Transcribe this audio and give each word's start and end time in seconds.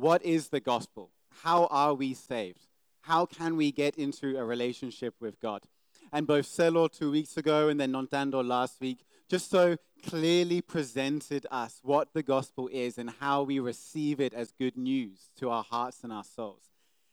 what 0.00 0.24
is 0.24 0.48
the 0.48 0.60
gospel? 0.60 1.10
How 1.42 1.66
are 1.66 1.94
we 1.94 2.14
saved? 2.14 2.66
How 3.02 3.26
can 3.26 3.56
we 3.56 3.72
get 3.72 3.96
into 3.96 4.36
a 4.38 4.44
relationship 4.44 5.14
with 5.20 5.40
God? 5.40 5.62
And 6.12 6.26
both 6.26 6.46
Selo 6.46 6.88
two 6.88 7.10
weeks 7.10 7.36
ago 7.36 7.68
and 7.68 7.78
then 7.78 7.92
Nontando 7.92 8.46
last 8.46 8.80
week 8.80 9.04
just 9.28 9.50
so 9.50 9.76
clearly 10.06 10.60
presented 10.60 11.46
us 11.50 11.80
what 11.82 12.08
the 12.14 12.22
gospel 12.22 12.68
is 12.72 12.96
and 12.96 13.10
how 13.20 13.42
we 13.42 13.58
receive 13.58 14.20
it 14.20 14.32
as 14.32 14.52
good 14.52 14.76
news 14.76 15.30
to 15.38 15.50
our 15.50 15.62
hearts 15.62 16.02
and 16.02 16.12
our 16.12 16.24
souls. 16.24 16.62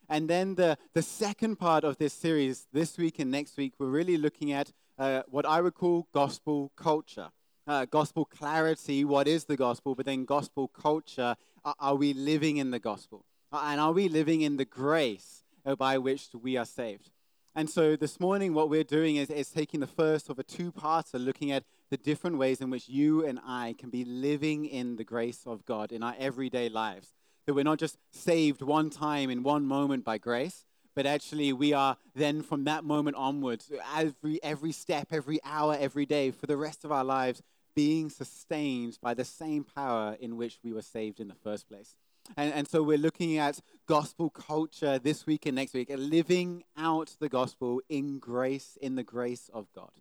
And 0.08 0.30
then 0.30 0.56
the, 0.56 0.78
the 0.94 1.02
second 1.02 1.58
part 1.58 1.84
of 1.84 1.98
this 1.98 2.14
series, 2.14 2.68
this 2.72 2.98
week 2.98 3.20
and 3.20 3.32
next 3.32 3.58
week, 3.58 3.74
we're 3.80 3.88
really 3.88 4.18
looking 4.18 4.52
at 4.52 4.72
uh, 4.98 5.24
what 5.28 5.46
I 5.46 5.62
would 5.62 5.74
call 5.74 6.08
gospel 6.14 6.72
culture. 6.76 7.30
Uh, 7.68 7.86
gospel 7.86 8.26
clarity, 8.26 9.04
what 9.04 9.28
is 9.28 9.46
the 9.46 9.58
gospel, 9.58 9.96
but 9.96 10.06
then 10.06 10.24
gospel 10.24 10.68
culture, 10.68 11.36
are, 11.80 11.96
we 11.96 12.14
living 12.14 12.58
in 12.58 12.72
the 12.72 12.80
gospel? 12.80 13.26
And 13.52 13.80
are 13.80 13.92
we 13.92 14.08
living 14.08 14.42
in 14.42 14.58
the 14.58 14.66
grace 14.66 15.44
by 15.78 15.98
which 15.98 16.28
we 16.34 16.58
are 16.58 16.66
saved? 16.66 17.10
And 17.58 17.70
so 17.70 17.96
this 17.96 18.20
morning, 18.20 18.54
what 18.54 18.70
we're 18.70 18.84
doing 18.84 19.16
is, 19.16 19.30
is 19.30 19.50
taking 19.50 19.80
the 19.80 19.88
first 19.88 20.30
of 20.30 20.38
a 20.38 20.44
two 20.44 20.74
parter, 20.74 21.24
looking 21.24 21.52
at 21.52 21.64
the 21.90 21.96
different 21.96 22.38
ways 22.38 22.60
in 22.60 22.70
which 22.70 22.90
you 22.90 23.26
and 23.26 23.40
I 23.46 23.76
can 23.78 23.90
be 23.90 24.04
living 24.04 24.66
in 24.66 24.98
the 24.98 25.06
grace 25.06 25.44
of 25.46 25.66
God 25.66 25.94
in 25.94 26.04
our 26.04 26.16
everyday 26.20 26.68
lives. 26.68 27.14
That 27.46 27.54
we're 27.54 27.64
not 27.64 27.80
just 27.80 27.98
saved 28.12 28.62
one 28.62 28.90
time 28.90 29.30
in 29.30 29.42
one 29.42 29.66
moment 29.66 30.04
by 30.04 30.18
grace, 30.18 30.66
but 30.96 31.06
actually 31.06 31.54
we 31.54 31.72
are 31.72 31.96
then 32.14 32.42
from 32.42 32.66
that 32.66 32.84
moment 32.84 33.16
onwards, 33.16 33.72
every, 33.96 34.44
every 34.44 34.72
step, 34.74 35.08
every 35.12 35.40
hour, 35.46 35.78
every 35.80 36.06
day, 36.06 36.32
for 36.32 36.48
the 36.48 36.58
rest 36.58 36.84
of 36.84 36.92
our 36.92 37.04
lives, 37.06 37.42
being 37.76 38.10
sustained 38.10 38.98
by 39.02 39.14
the 39.14 39.26
same 39.26 39.64
power 39.64 40.16
in 40.20 40.38
which 40.38 40.60
we 40.64 40.74
were 40.74 40.82
saved 40.82 41.20
in 41.20 41.28
the 41.28 41.36
first 41.36 41.68
place. 41.68 41.96
And, 42.38 42.54
and 42.54 42.68
so 42.68 42.82
we're 42.82 42.98
looking 42.98 43.38
at 43.38 43.60
gospel 43.88 44.30
culture 44.30 44.98
this 44.98 45.26
week 45.26 45.46
and 45.46 45.56
next 45.56 45.74
week, 45.74 45.92
living 45.96 46.64
out 46.78 47.16
the 47.20 47.30
gospel 47.30 47.82
in 47.88 48.18
grace, 48.20 48.78
in 48.82 48.96
the 48.96 49.04
grace 49.04 49.50
of 49.54 49.68
God. 49.74 49.92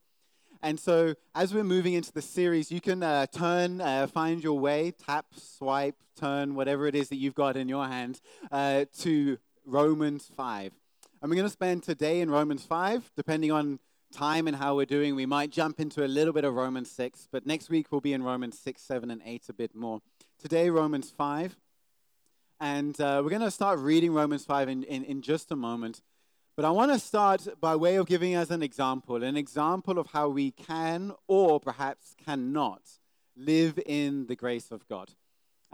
And 0.62 0.80
so, 0.80 1.14
as 1.34 1.52
we're 1.52 1.62
moving 1.62 1.92
into 1.92 2.10
the 2.10 2.22
series, 2.22 2.72
you 2.72 2.80
can 2.80 3.02
uh, 3.02 3.26
turn, 3.26 3.82
uh, 3.82 4.06
find 4.06 4.42
your 4.42 4.58
way, 4.58 4.92
tap, 4.92 5.26
swipe, 5.36 5.96
turn, 6.18 6.54
whatever 6.54 6.86
it 6.86 6.94
is 6.94 7.10
that 7.10 7.16
you've 7.16 7.34
got 7.34 7.58
in 7.58 7.68
your 7.68 7.86
hand, 7.86 8.22
uh, 8.50 8.86
to 9.00 9.36
Romans 9.66 10.30
5. 10.34 10.72
And 11.20 11.30
we're 11.30 11.36
going 11.36 11.46
to 11.46 11.52
spend 11.52 11.82
today 11.82 12.20
in 12.20 12.30
Romans 12.30 12.64
5, 12.64 13.12
depending 13.14 13.52
on 13.52 13.78
time 14.14 14.46
and 14.46 14.56
how 14.56 14.76
we're 14.76 14.86
doing. 14.86 15.16
We 15.16 15.26
might 15.26 15.50
jump 15.50 15.80
into 15.80 16.04
a 16.04 16.06
little 16.06 16.32
bit 16.32 16.44
of 16.44 16.54
Romans 16.54 16.90
6, 16.92 17.28
but 17.32 17.46
next 17.46 17.68
week 17.68 17.88
we'll 17.90 18.00
be 18.00 18.12
in 18.12 18.22
Romans 18.22 18.58
6, 18.58 18.80
7, 18.80 19.10
and 19.10 19.20
8 19.24 19.48
a 19.48 19.52
bit 19.52 19.74
more. 19.74 20.00
Today, 20.38 20.70
Romans 20.70 21.10
5. 21.10 21.56
And 22.60 22.98
uh, 23.00 23.20
we're 23.22 23.30
going 23.30 23.42
to 23.42 23.50
start 23.50 23.80
reading 23.80 24.14
Romans 24.14 24.44
5 24.44 24.68
in, 24.68 24.84
in, 24.84 25.04
in 25.04 25.20
just 25.20 25.50
a 25.50 25.56
moment. 25.56 26.00
But 26.56 26.64
I 26.64 26.70
want 26.70 26.92
to 26.92 27.00
start 27.00 27.48
by 27.60 27.74
way 27.74 27.96
of 27.96 28.06
giving 28.06 28.36
us 28.36 28.50
an 28.50 28.62
example, 28.62 29.24
an 29.24 29.36
example 29.36 29.98
of 29.98 30.06
how 30.12 30.28
we 30.28 30.52
can 30.52 31.12
or 31.26 31.58
perhaps 31.58 32.14
cannot 32.24 32.82
live 33.36 33.80
in 33.84 34.26
the 34.26 34.36
grace 34.36 34.70
of 34.70 34.86
God. 34.88 35.10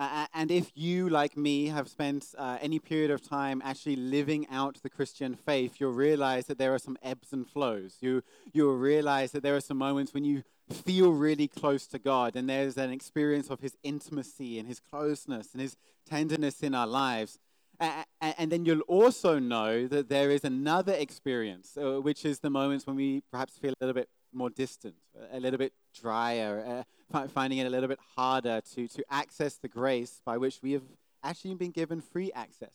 Uh, 0.00 0.26
and 0.32 0.50
if 0.50 0.72
you, 0.74 1.10
like 1.10 1.36
me, 1.36 1.66
have 1.66 1.86
spent 1.86 2.34
uh, 2.38 2.56
any 2.62 2.78
period 2.78 3.10
of 3.10 3.20
time 3.20 3.60
actually 3.62 3.96
living 3.96 4.46
out 4.50 4.78
the 4.82 4.88
Christian 4.88 5.34
faith, 5.34 5.78
you'll 5.78 5.92
realize 5.92 6.46
that 6.46 6.56
there 6.56 6.72
are 6.72 6.78
some 6.78 6.96
ebbs 7.02 7.34
and 7.34 7.46
flows. 7.46 7.98
You, 8.00 8.22
you'll 8.50 8.78
realize 8.78 9.32
that 9.32 9.42
there 9.42 9.54
are 9.54 9.60
some 9.60 9.76
moments 9.76 10.14
when 10.14 10.24
you 10.24 10.42
feel 10.70 11.12
really 11.12 11.48
close 11.48 11.86
to 11.88 11.98
God, 11.98 12.34
and 12.34 12.48
there's 12.48 12.78
an 12.78 12.90
experience 12.90 13.50
of 13.50 13.60
His 13.60 13.76
intimacy 13.82 14.58
and 14.58 14.66
His 14.66 14.80
closeness 14.80 15.52
and 15.52 15.60
His 15.60 15.76
tenderness 16.08 16.62
in 16.62 16.74
our 16.74 16.86
lives. 16.86 17.38
And 17.78 18.50
then 18.50 18.64
you'll 18.64 18.80
also 18.82 19.38
know 19.38 19.86
that 19.86 20.08
there 20.08 20.30
is 20.30 20.44
another 20.44 20.94
experience, 20.94 21.76
uh, 21.76 22.00
which 22.00 22.24
is 22.24 22.38
the 22.38 22.50
moments 22.50 22.86
when 22.86 22.96
we 22.96 23.22
perhaps 23.30 23.58
feel 23.58 23.72
a 23.72 23.84
little 23.84 23.94
bit 23.94 24.08
more 24.32 24.48
distant, 24.48 24.94
a 25.30 25.40
little 25.40 25.58
bit 25.58 25.74
drier, 25.94 26.64
uh, 26.66 26.82
finding 27.10 27.58
it 27.58 27.66
a 27.66 27.70
little 27.70 27.88
bit 27.88 27.98
harder 28.16 28.60
to, 28.74 28.88
to 28.88 29.04
access 29.10 29.56
the 29.56 29.68
grace 29.68 30.20
by 30.24 30.36
which 30.36 30.60
we 30.62 30.72
have 30.72 30.82
actually 31.22 31.54
been 31.54 31.70
given 31.70 32.00
free 32.00 32.32
access. 32.32 32.74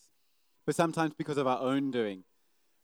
But 0.65 0.75
sometimes 0.75 1.13
because 1.13 1.37
of 1.37 1.47
our 1.47 1.59
own 1.59 1.91
doing. 1.91 2.23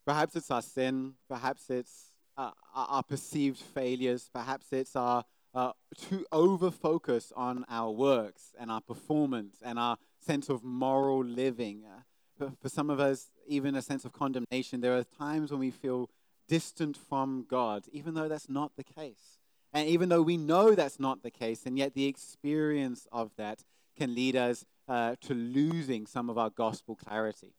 Perhaps 0.05 0.35
it's 0.35 0.49
our 0.49 0.61
sin, 0.61 1.13
perhaps 1.29 1.69
it's 1.69 2.05
uh, 2.37 2.51
our 2.73 3.03
perceived 3.03 3.59
failures, 3.59 4.29
perhaps 4.33 4.71
it's 4.71 4.95
our 4.95 5.23
uh, 5.53 5.73
too 5.97 6.25
over 6.31 6.71
focus 6.71 7.31
on 7.35 7.65
our 7.69 7.91
works 7.91 8.55
and 8.59 8.71
our 8.71 8.81
performance 8.81 9.57
and 9.61 9.77
our 9.77 9.97
sense 10.19 10.49
of 10.49 10.63
moral 10.63 11.23
living. 11.23 11.83
Uh, 11.85 12.01
for, 12.41 12.51
for 12.61 12.69
some 12.69 12.89
of 12.89 12.99
us, 12.99 13.29
even 13.47 13.75
a 13.75 13.81
sense 13.81 14.05
of 14.05 14.13
condemnation. 14.13 14.81
There 14.81 14.97
are 14.97 15.03
times 15.03 15.51
when 15.51 15.59
we 15.59 15.71
feel 15.71 16.09
distant 16.47 16.97
from 16.97 17.45
God, 17.47 17.83
even 17.91 18.13
though 18.13 18.27
that's 18.27 18.49
not 18.49 18.75
the 18.75 18.83
case. 18.83 19.37
And 19.73 19.87
even 19.87 20.09
though 20.09 20.21
we 20.21 20.37
know 20.37 20.75
that's 20.75 20.99
not 20.99 21.23
the 21.23 21.31
case, 21.31 21.65
and 21.65 21.77
yet 21.77 21.93
the 21.93 22.05
experience 22.05 23.07
of 23.11 23.31
that 23.37 23.63
can 23.97 24.13
lead 24.13 24.35
us 24.35 24.65
uh, 24.87 25.15
to 25.21 25.33
losing 25.33 26.05
some 26.05 26.29
of 26.29 26.37
our 26.37 26.49
gospel 26.49 26.95
clarity. 26.95 27.53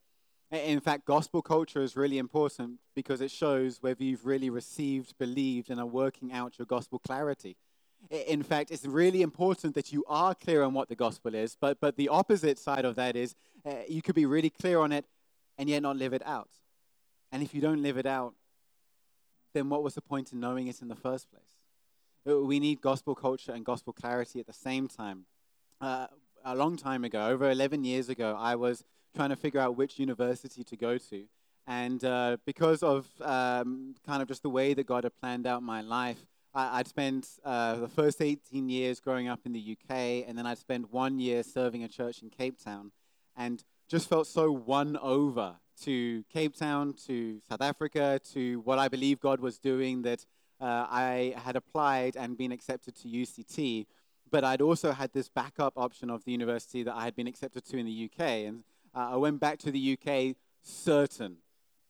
In 0.50 0.81
fact, 0.81 1.06
gospel 1.06 1.41
culture 1.41 1.81
is 1.81 1.97
really 1.97 2.19
important 2.19 2.78
because 2.95 3.23
it 3.23 3.31
shows 3.31 3.78
whether 3.81 4.05
you've 4.05 4.27
really 4.27 4.50
received, 4.50 5.17
believed, 5.17 5.71
and 5.71 5.81
are 5.81 5.87
working 5.87 6.31
out 6.31 6.59
your 6.59 6.67
gospel 6.67 6.99
clarity. 6.99 7.56
In 8.11 8.43
fact, 8.43 8.71
it's 8.71 8.84
really 8.84 9.23
important 9.23 9.75
that 9.77 9.93
you 9.93 10.05
are 10.09 10.34
clear 10.34 10.62
on 10.62 10.75
what 10.75 10.91
the 10.91 10.97
gospel 10.97 11.34
is, 11.34 11.56
but, 11.59 11.81
but 11.81 11.97
the 11.97 12.09
opposite 12.09 12.59
side 12.59 12.84
of 12.84 12.97
that 12.97 13.17
is 13.17 13.34
uh, 13.65 13.77
you 13.89 14.03
could 14.03 14.15
be 14.15 14.27
really 14.27 14.50
clear 14.50 14.81
on 14.81 14.93
it 14.93 15.06
and 15.56 15.71
yet 15.71 15.83
not 15.83 15.97
live 15.97 16.12
it 16.12 16.23
out. 16.27 16.50
And 17.31 17.43
if 17.43 17.55
you 17.55 17.62
don't 17.62 17.81
live 17.81 17.97
it 17.97 18.06
out, 18.06 18.34
then 19.55 19.71
what 19.71 19.83
was 19.83 19.94
the 19.94 20.03
point 20.03 20.33
in 20.33 20.41
knowing 20.41 20.67
it 20.67 20.83
in 20.83 20.89
the 20.89 20.97
first 20.97 21.31
place? 21.31 21.51
Uh, 22.28 22.38
we 22.38 22.60
need 22.60 22.81
gospel 22.81 23.15
culture 23.15 23.53
and 23.53 23.65
gospel 23.65 23.93
clarity 23.93 24.38
at 24.38 24.47
the 24.47 24.53
same 24.53 24.87
time. 24.87 25.25
Uh, 25.81 26.06
a 26.44 26.55
long 26.55 26.77
time 26.77 27.05
ago, 27.05 27.27
over 27.27 27.50
11 27.50 27.84
years 27.84 28.09
ago, 28.09 28.37
I 28.38 28.55
was 28.55 28.84
trying 29.15 29.31
to 29.31 29.37
figure 29.37 29.60
out 29.60 29.77
which 29.77 29.99
university 29.99 30.62
to 30.65 30.77
go 30.77 30.99
to. 30.99 31.25
And 31.66 32.05
uh, 32.05 32.37
because 32.44 32.82
of 32.82 33.06
um, 33.21 33.94
kind 34.06 34.22
of 34.22 34.28
just 34.28 34.43
the 34.43 34.50
way 34.50 34.75
that 34.75 34.87
God 34.87 35.05
had 35.05 35.19
planned 35.21 35.47
out 35.47 35.62
my 35.62 35.81
life, 35.81 36.25
I, 36.55 36.78
would 36.78 36.88
spent 36.88 37.28
uh, 37.44 37.77
the 37.77 37.88
first 37.88 38.21
18 38.21 38.69
years 38.69 39.00
growing 39.00 39.27
up 39.27 39.41
in 39.44 39.53
the 39.53 39.77
UK, 39.77 40.25
and 40.28 40.37
then 40.37 40.47
I'd 40.47 40.59
spent 40.59 40.93
one 40.93 41.19
year 41.19 41.43
serving 41.43 41.82
a 41.82 41.88
church 41.88 42.22
in 42.22 42.31
Cape 42.31 42.62
Town, 42.62 42.93
and 43.37 43.65
just 43.88 44.09
felt 44.09 44.27
so 44.27 44.53
won 44.53 44.97
over 44.99 45.56
to 45.84 46.25
Cape 46.32 46.55
Town, 46.55 46.94
to 47.06 47.41
South 47.49 47.62
Africa, 47.62 48.21
to 48.32 48.61
what 48.61 48.78
I 48.78 48.88
believe 48.88 49.19
God 49.19 49.41
was 49.41 49.59
doing 49.59 50.03
that 50.03 50.27
uh, 50.62 50.87
I 50.89 51.34
had 51.45 51.56
applied 51.56 52.17
and 52.17 52.39
been 52.39 52.53
accepted 52.53 52.95
to 52.97 53.09
UCT, 53.09 53.87
but 54.31 54.45
I'd 54.45 54.62
also 54.62 54.93
had 54.93 55.12
this 55.12 55.28
backup 55.28 55.77
option 55.77 56.09
of 56.09 56.25
the 56.25 56.31
university 56.31 56.84
that 56.84 56.95
I 56.95 57.05
had 57.05 57.17
been 57.17 57.27
accepted 57.27 57.65
to 57.67 57.77
in 57.77 57.87
the 57.87 58.09
UK, 58.09 58.21
and 58.47 58.62
uh, 58.95 59.11
I 59.11 59.17
went 59.17 59.41
back 59.41 59.59
to 59.61 59.73
the 59.73 59.99
UK 59.99 60.37
certain 60.62 61.39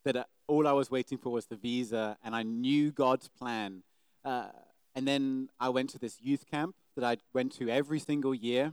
that 0.05 0.17
uh, 0.17 0.25
all 0.49 0.67
I 0.67 0.73
was 0.73 0.91
waiting 0.91 1.19
for 1.19 1.31
was 1.31 1.47
the 1.47 1.57
visa, 1.57 2.17
and 2.25 2.35
I 2.35 2.43
knew 2.43 2.91
God's 2.91 3.29
plan. 3.29 3.83
Uh, 4.25 4.49
and 4.95 5.07
then 5.07 5.51
I 5.61 5.69
went 5.69 5.91
to 5.91 5.99
this 5.99 6.21
youth 6.21 6.47
camp 6.51 6.75
that 6.97 7.05
I 7.05 7.19
went 7.35 7.53
to 7.59 7.69
every 7.69 8.01
single 8.01 8.35
year, 8.35 8.73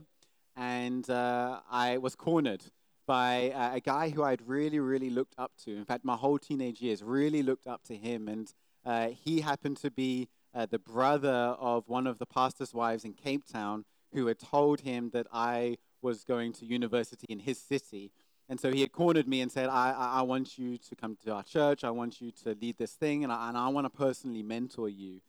and 0.56 1.08
uh, 1.10 1.60
I 1.70 1.98
was 1.98 2.16
cornered 2.16 2.64
by 3.06 3.50
uh, 3.50 3.76
a 3.76 3.80
guy 3.80 4.10
who 4.10 4.22
I'd 4.22 4.42
really, 4.46 4.78
really 4.78 5.10
looked 5.10 5.34
up 5.36 5.52
to. 5.64 5.76
In 5.76 5.84
fact, 5.84 6.04
my 6.04 6.16
whole 6.16 6.38
teenage 6.38 6.80
years 6.80 7.02
really 7.02 7.42
looked 7.42 7.66
up 7.66 7.82
to 7.84 7.96
him, 7.96 8.28
and 8.28 8.52
uh, 8.84 9.08
he 9.08 9.40
happened 9.40 9.76
to 9.78 9.90
be 9.90 10.28
uh, 10.54 10.66
the 10.66 10.78
brother 10.78 11.56
of 11.58 11.84
one 11.88 12.06
of 12.06 12.18
the 12.18 12.26
pastor's 12.26 12.74
wives 12.74 13.04
in 13.04 13.12
Cape 13.12 13.44
Town, 13.50 13.84
who 14.12 14.26
had 14.26 14.38
told 14.38 14.80
him 14.80 15.10
that 15.12 15.26
I 15.32 15.78
was 16.02 16.24
going 16.24 16.52
to 16.54 16.66
university 16.66 17.26
in 17.28 17.40
his 17.40 17.60
city. 17.60 18.10
And 18.48 18.58
so 18.58 18.72
he 18.72 18.80
had 18.80 18.90
cornered 18.90 19.28
me 19.28 19.40
and 19.42 19.52
said, 19.52 19.68
I, 19.68 19.92
I, 19.92 20.22
want 20.22 20.58
you 20.58 20.76
to 20.76 20.96
come 20.96 21.16
to 21.24 21.32
our 21.32 21.44
church. 21.44 21.84
I 21.84 21.90
want 21.90 22.20
you 22.20 22.32
to 22.42 22.56
lead 22.60 22.78
this 22.78 22.94
thing, 22.94 23.22
and 23.22 23.32
I, 23.32 23.48
and 23.48 23.56
I 23.56 23.68
want 23.68 23.84
to 23.84 23.90
personally 23.90 24.42
mentor 24.42 24.88
you 24.88 25.20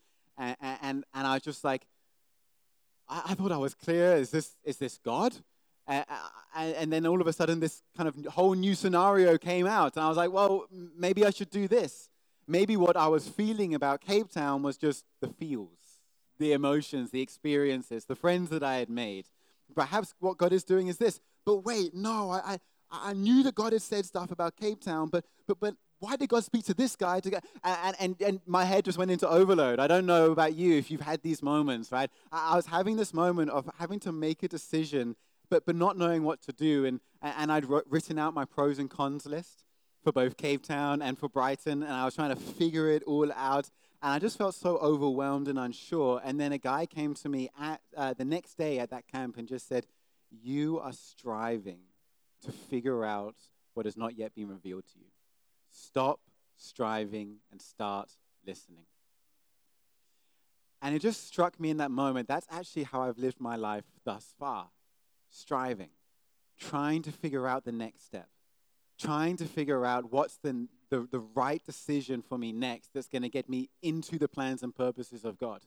and, 0.41 0.55
and, 0.61 1.05
and 1.13 1.27
I 1.27 1.35
was 1.35 1.43
just 1.43 1.63
like, 1.63 1.85
I, 3.07 3.21
I, 3.29 3.33
thought 3.35 3.51
I 3.51 3.57
was 3.57 3.73
clear. 3.73 4.13
Is 4.13 4.31
this, 4.31 4.55
is 4.63 4.77
this 4.77 4.97
God? 4.97 5.35
Uh, 5.87 6.03
and 6.55 6.91
then 6.91 7.05
all 7.05 7.19
of 7.19 7.27
a 7.27 7.33
sudden, 7.33 7.59
this 7.59 7.81
kind 7.97 8.07
of 8.07 8.15
whole 8.25 8.53
new 8.53 8.75
scenario 8.75 9.37
came 9.37 9.67
out. 9.67 9.95
And 9.95 10.05
I 10.05 10.07
was 10.07 10.17
like, 10.17 10.31
well, 10.31 10.65
maybe 10.95 11.25
I 11.25 11.31
should 11.31 11.49
do 11.49 11.67
this. 11.67 12.09
Maybe 12.51 12.75
what 12.75 12.97
I 12.97 13.07
was 13.07 13.29
feeling 13.29 13.73
about 13.73 14.01
Cape 14.01 14.29
Town 14.29 14.61
was 14.61 14.75
just 14.75 15.05
the 15.21 15.29
feels, 15.29 16.01
the 16.37 16.51
emotions, 16.51 17.09
the 17.11 17.21
experiences, 17.21 18.03
the 18.03 18.15
friends 18.15 18.49
that 18.49 18.61
I 18.61 18.75
had 18.75 18.89
made. 18.89 19.27
Perhaps 19.73 20.13
what 20.19 20.37
God 20.37 20.51
is 20.51 20.65
doing 20.65 20.87
is 20.87 20.97
this. 20.97 21.21
But 21.45 21.63
wait, 21.63 21.95
no, 21.95 22.29
I, 22.29 22.41
I, 22.45 22.59
I 22.91 23.13
knew 23.13 23.41
that 23.43 23.55
God 23.55 23.71
had 23.71 23.81
said 23.81 24.05
stuff 24.05 24.31
about 24.31 24.57
Cape 24.57 24.81
Town, 24.81 25.07
but, 25.07 25.23
but, 25.47 25.61
but 25.61 25.75
why 25.99 26.17
did 26.17 26.27
God 26.27 26.43
speak 26.43 26.65
to 26.65 26.73
this 26.73 26.97
guy? 26.97 27.21
To 27.21 27.41
and, 27.63 27.95
and, 28.01 28.21
and 28.21 28.41
my 28.45 28.65
head 28.65 28.83
just 28.83 28.97
went 28.97 29.11
into 29.11 29.29
overload. 29.29 29.79
I 29.79 29.87
don't 29.87 30.05
know 30.05 30.33
about 30.33 30.53
you 30.53 30.75
if 30.75 30.91
you've 30.91 30.99
had 30.99 31.21
these 31.21 31.41
moments, 31.41 31.89
right? 31.89 32.11
I, 32.33 32.51
I 32.51 32.55
was 32.57 32.65
having 32.65 32.97
this 32.97 33.13
moment 33.13 33.49
of 33.51 33.69
having 33.79 34.01
to 34.01 34.11
make 34.11 34.43
a 34.43 34.49
decision 34.49 35.15
but, 35.49 35.65
but 35.65 35.77
not 35.77 35.97
knowing 35.97 36.23
what 36.23 36.41
to 36.41 36.51
do. 36.51 36.83
And, 36.83 36.99
and 37.21 37.49
I'd 37.49 37.65
written 37.69 38.19
out 38.19 38.33
my 38.33 38.43
pros 38.43 38.77
and 38.77 38.89
cons 38.89 39.25
list 39.25 39.63
for 40.03 40.11
both 40.11 40.37
Cape 40.37 40.63
Town 40.63 41.01
and 41.01 41.17
for 41.17 41.29
Brighton, 41.29 41.83
and 41.83 41.91
I 41.91 42.05
was 42.05 42.15
trying 42.15 42.35
to 42.35 42.41
figure 42.41 42.89
it 42.89 43.03
all 43.03 43.31
out. 43.33 43.69
And 44.03 44.11
I 44.11 44.19
just 44.19 44.37
felt 44.37 44.55
so 44.55 44.77
overwhelmed 44.77 45.47
and 45.47 45.59
unsure. 45.59 46.21
And 46.23 46.39
then 46.39 46.51
a 46.51 46.57
guy 46.57 46.85
came 46.87 47.13
to 47.15 47.29
me 47.29 47.49
at, 47.59 47.81
uh, 47.95 48.13
the 48.13 48.25
next 48.25 48.55
day 48.55 48.79
at 48.79 48.89
that 48.89 49.07
camp 49.07 49.37
and 49.37 49.47
just 49.47 49.67
said, 49.67 49.85
You 50.31 50.79
are 50.79 50.93
striving 50.93 51.81
to 52.43 52.51
figure 52.51 53.05
out 53.05 53.35
what 53.75 53.85
has 53.85 53.95
not 53.95 54.17
yet 54.17 54.33
been 54.33 54.49
revealed 54.49 54.85
to 54.93 54.99
you. 54.99 55.05
Stop 55.69 56.19
striving 56.57 57.37
and 57.51 57.61
start 57.61 58.09
listening. 58.45 58.85
And 60.81 60.95
it 60.95 60.99
just 60.99 61.27
struck 61.27 61.59
me 61.59 61.69
in 61.69 61.77
that 61.77 61.91
moment 61.91 62.27
that's 62.27 62.47
actually 62.49 62.83
how 62.83 63.03
I've 63.03 63.19
lived 63.19 63.39
my 63.39 63.55
life 63.55 63.85
thus 64.03 64.33
far 64.39 64.69
striving, 65.29 65.89
trying 66.59 67.01
to 67.03 67.11
figure 67.11 67.47
out 67.47 67.63
the 67.63 67.71
next 67.71 68.05
step, 68.05 68.27
trying 69.01 69.37
to 69.37 69.45
figure 69.45 69.85
out 69.85 70.11
what's 70.11 70.37
the, 70.37 70.67
the, 70.89 71.07
the 71.11 71.19
right 71.19 71.63
decision 71.65 72.21
for 72.21 72.37
me 72.37 72.51
next 72.51 72.89
that's 72.93 73.07
going 73.07 73.21
to 73.23 73.29
get 73.29 73.49
me 73.49 73.69
into 73.81 74.17
the 74.19 74.27
plans 74.27 74.61
and 74.63 74.75
purposes 74.75 75.25
of 75.25 75.37
God. 75.37 75.61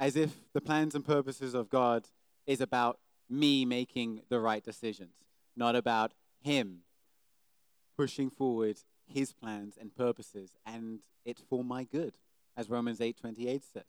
As 0.00 0.16
if 0.16 0.32
the 0.54 0.60
plans 0.60 0.94
and 0.94 1.04
purposes 1.04 1.54
of 1.54 1.68
God 1.68 2.06
is 2.46 2.60
about 2.60 2.98
me 3.28 3.64
making 3.64 4.22
the 4.28 4.40
right 4.40 4.64
decisions, 4.64 5.12
not 5.56 5.76
about 5.76 6.12
Him 6.40 6.80
pushing 7.96 8.30
forward 8.30 8.78
His 9.06 9.32
plans 9.32 9.76
and 9.78 9.94
purposes, 9.94 10.50
and 10.64 11.00
it's 11.24 11.42
for 11.50 11.64
my 11.64 11.84
good, 11.84 12.14
as 12.56 12.70
Romans 12.70 13.00
8:28 13.00 13.62
says. 13.72 13.82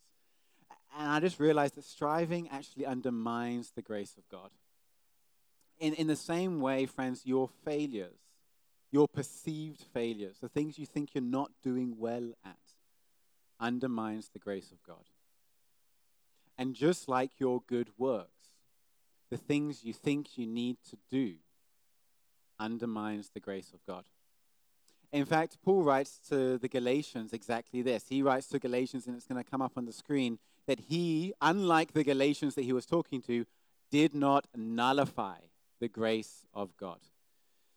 And 0.98 1.08
I 1.08 1.20
just 1.20 1.38
realized 1.38 1.76
that 1.76 1.84
striving 1.84 2.48
actually 2.48 2.84
undermines 2.84 3.70
the 3.70 3.82
grace 3.82 4.16
of 4.18 4.28
God. 4.28 4.50
In, 5.78 5.94
in 5.94 6.08
the 6.08 6.16
same 6.16 6.60
way, 6.60 6.84
friends, 6.86 7.22
your 7.24 7.48
failures, 7.64 8.18
your 8.90 9.08
perceived 9.08 9.82
failures, 9.92 10.38
the 10.40 10.48
things 10.48 10.78
you 10.78 10.86
think 10.86 11.14
you're 11.14 11.22
not 11.22 11.50
doing 11.62 11.96
well 11.98 12.32
at, 12.44 12.56
undermines 13.60 14.30
the 14.30 14.38
grace 14.38 14.72
of 14.72 14.82
God. 14.82 15.04
And 16.58 16.74
just 16.74 17.08
like 17.08 17.30
your 17.38 17.62
good 17.66 17.90
works, 17.96 18.30
the 19.30 19.36
things 19.36 19.84
you 19.84 19.92
think 19.92 20.36
you 20.36 20.46
need 20.46 20.78
to 20.90 20.96
do 21.10 21.34
undermines 22.58 23.30
the 23.30 23.40
grace 23.40 23.72
of 23.72 23.84
God. 23.86 24.04
In 25.12 25.24
fact, 25.24 25.58
Paul 25.64 25.82
writes 25.82 26.20
to 26.28 26.58
the 26.58 26.68
Galatians 26.68 27.32
exactly 27.32 27.82
this. 27.82 28.06
He 28.08 28.22
writes 28.22 28.48
to 28.48 28.58
Galatians, 28.58 29.06
and 29.06 29.16
it's 29.16 29.26
going 29.26 29.42
to 29.42 29.48
come 29.48 29.62
up 29.62 29.72
on 29.76 29.86
the 29.86 29.92
screen, 29.92 30.38
that 30.66 30.80
he, 30.80 31.32
unlike 31.40 31.92
the 31.92 32.04
Galatians 32.04 32.54
that 32.54 32.64
he 32.64 32.72
was 32.72 32.86
talking 32.86 33.22
to, 33.22 33.44
did 33.90 34.14
not 34.14 34.46
nullify 34.54 35.38
the 35.80 35.88
grace 35.88 36.44
of 36.54 36.76
God. 36.76 36.98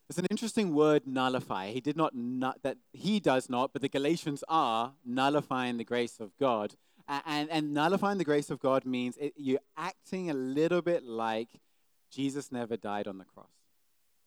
It's 0.09 0.19
an 0.19 0.27
interesting 0.29 0.73
word, 0.73 1.07
nullify. 1.07 1.71
He 1.71 1.81
did 1.81 1.95
not, 1.95 2.13
nu- 2.13 2.53
that 2.61 2.77
he 2.91 3.19
does 3.19 3.49
not, 3.49 3.71
but 3.73 3.81
the 3.81 3.89
Galatians 3.89 4.43
are 4.47 4.93
nullifying 5.05 5.77
the 5.77 5.83
grace 5.83 6.19
of 6.19 6.37
God. 6.37 6.75
And, 7.07 7.49
and 7.49 7.73
nullifying 7.73 8.17
the 8.17 8.23
grace 8.23 8.49
of 8.49 8.59
God 8.59 8.85
means 8.85 9.17
it, 9.17 9.33
you're 9.35 9.59
acting 9.77 10.29
a 10.29 10.33
little 10.33 10.81
bit 10.81 11.03
like 11.03 11.49
Jesus 12.11 12.51
never 12.51 12.77
died 12.77 13.07
on 13.07 13.17
the 13.17 13.25
cross. 13.25 13.47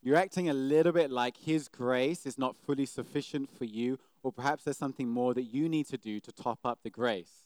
You're 0.03 0.17
acting 0.17 0.49
a 0.49 0.55
little 0.55 0.93
bit 0.93 1.11
like 1.11 1.37
His 1.37 1.69
grace 1.69 2.27
is 2.27 2.39
not 2.39 2.57
fully 2.57 2.87
sufficient 2.87 3.51
for 3.57 3.65
you, 3.65 3.99
or 4.23 4.33
perhaps 4.33 4.65
there's 4.65 4.77
something 4.77 5.09
more 5.09 5.35
that 5.35 5.43
you 5.43 5.69
need 5.69 5.87
to 5.89 5.97
do 5.97 6.21
to 6.21 6.33
top 6.33 6.61
up 6.65 6.81
the 6.83 6.91
grace 6.91 7.45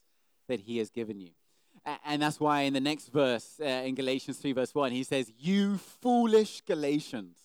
that 0.48 0.60
He 0.60 0.78
has 0.78 0.90
given 0.90 1.20
you. 1.20 1.30
And 2.04 2.20
that's 2.20 2.38
why 2.38 2.62
in 2.62 2.72
the 2.74 2.80
next 2.80 3.08
verse, 3.08 3.58
uh, 3.60 3.64
in 3.64 3.94
Galatians 3.94 4.38
3, 4.38 4.52
verse 4.52 4.74
1, 4.74 4.92
he 4.92 5.02
says, 5.02 5.32
You 5.38 5.78
foolish 5.78 6.60
Galatians, 6.62 7.38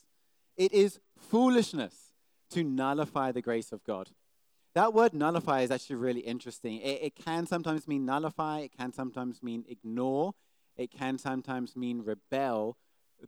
it 0.58 0.74
is 0.74 1.00
foolishness 1.18 2.12
to 2.52 2.64
nullify 2.64 3.32
the 3.32 3.42
grace 3.42 3.72
of 3.72 3.84
God. 3.84 4.10
That 4.74 4.94
word 4.94 5.14
nullify 5.14 5.62
is 5.62 5.72
actually 5.72 5.96
really 5.96 6.22
interesting. 6.22 6.80
It, 6.82 7.00
it 7.02 7.16
can 7.16 7.48
sometimes 7.48 7.88
mean 7.88 8.06
nullify, 8.06 8.60
it 8.60 8.72
can 8.78 8.92
sometimes 8.94 9.42
mean 9.42 9.66
ignore, 9.68 10.34
it 10.76 10.92
can 10.92 11.18
sometimes 11.18 11.76
mean 11.76 12.04
rebel, 12.04 12.78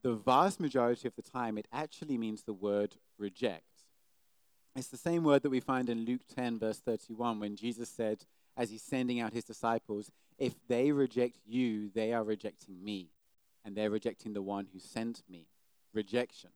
the 0.02 0.14
vast 0.14 0.60
majority 0.60 1.08
of 1.08 1.16
the 1.16 1.22
time, 1.22 1.58
it 1.58 1.68
actually 1.72 2.18
means 2.18 2.44
the 2.44 2.54
word 2.54 2.96
reject. 3.18 3.64
It's 4.76 4.90
the 4.90 4.98
same 4.98 5.24
word 5.24 5.42
that 5.42 5.50
we 5.50 5.60
find 5.60 5.90
in 5.90 6.06
Luke 6.06 6.22
10, 6.36 6.60
verse 6.60 6.80
31, 6.80 7.40
when 7.40 7.56
Jesus 7.56 7.90
said, 7.90 8.26
as 8.56 8.70
he's 8.70 8.84
sending 8.84 9.20
out 9.20 9.34
his 9.34 9.44
disciples, 9.44 10.12
if 10.38 10.54
they 10.68 10.92
reject 10.92 11.38
you, 11.46 11.90
they 11.90 12.14
are 12.14 12.24
rejecting 12.24 12.84
me, 12.84 13.10
and 13.66 13.76
they're 13.76 13.90
rejecting 13.90 14.34
the 14.34 14.42
one 14.42 14.68
who 14.72 14.80
sent 14.80 15.24
me. 15.30 15.48
Rejection. 15.94 16.52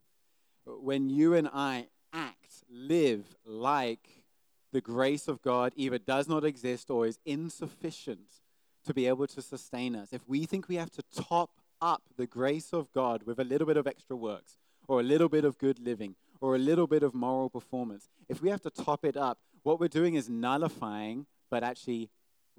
When 0.65 1.09
you 1.09 1.33
and 1.33 1.47
I 1.51 1.87
act, 2.13 2.63
live 2.69 3.35
like 3.45 4.23
the 4.71 4.81
grace 4.81 5.27
of 5.27 5.41
God 5.41 5.73
either 5.75 5.97
does 5.97 6.27
not 6.27 6.43
exist 6.43 6.89
or 6.89 7.05
is 7.05 7.19
insufficient 7.25 8.41
to 8.85 8.93
be 8.93 9.07
able 9.07 9.27
to 9.27 9.41
sustain 9.41 9.95
us, 9.95 10.13
if 10.13 10.27
we 10.27 10.45
think 10.45 10.67
we 10.67 10.75
have 10.75 10.91
to 10.91 11.03
top 11.15 11.51
up 11.81 12.03
the 12.17 12.27
grace 12.27 12.73
of 12.73 12.91
God 12.93 13.23
with 13.23 13.39
a 13.39 13.43
little 13.43 13.67
bit 13.67 13.77
of 13.77 13.87
extra 13.87 14.15
works, 14.15 14.57
or 14.87 14.99
a 14.99 15.03
little 15.03 15.29
bit 15.29 15.45
of 15.45 15.57
good 15.57 15.79
living, 15.79 16.15
or 16.39 16.55
a 16.55 16.59
little 16.59 16.87
bit 16.87 17.03
of 17.03 17.13
moral 17.13 17.49
performance, 17.49 18.09
if 18.29 18.41
we 18.41 18.49
have 18.49 18.61
to 18.61 18.69
top 18.69 19.05
it 19.05 19.17
up, 19.17 19.39
what 19.63 19.79
we're 19.79 19.87
doing 19.87 20.15
is 20.15 20.29
nullifying, 20.29 21.25
but 21.49 21.63
actually 21.63 22.09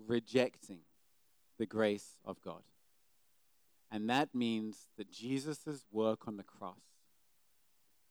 rejecting 0.07 0.81
the 1.59 1.67
grace 1.67 2.17
of 2.25 2.41
God. 2.41 2.63
And 3.91 4.09
that 4.09 4.35
means 4.35 4.87
that 4.97 5.11
Jesus' 5.11 5.85
work 5.91 6.27
on 6.27 6.37
the 6.37 6.43
cross, 6.43 6.81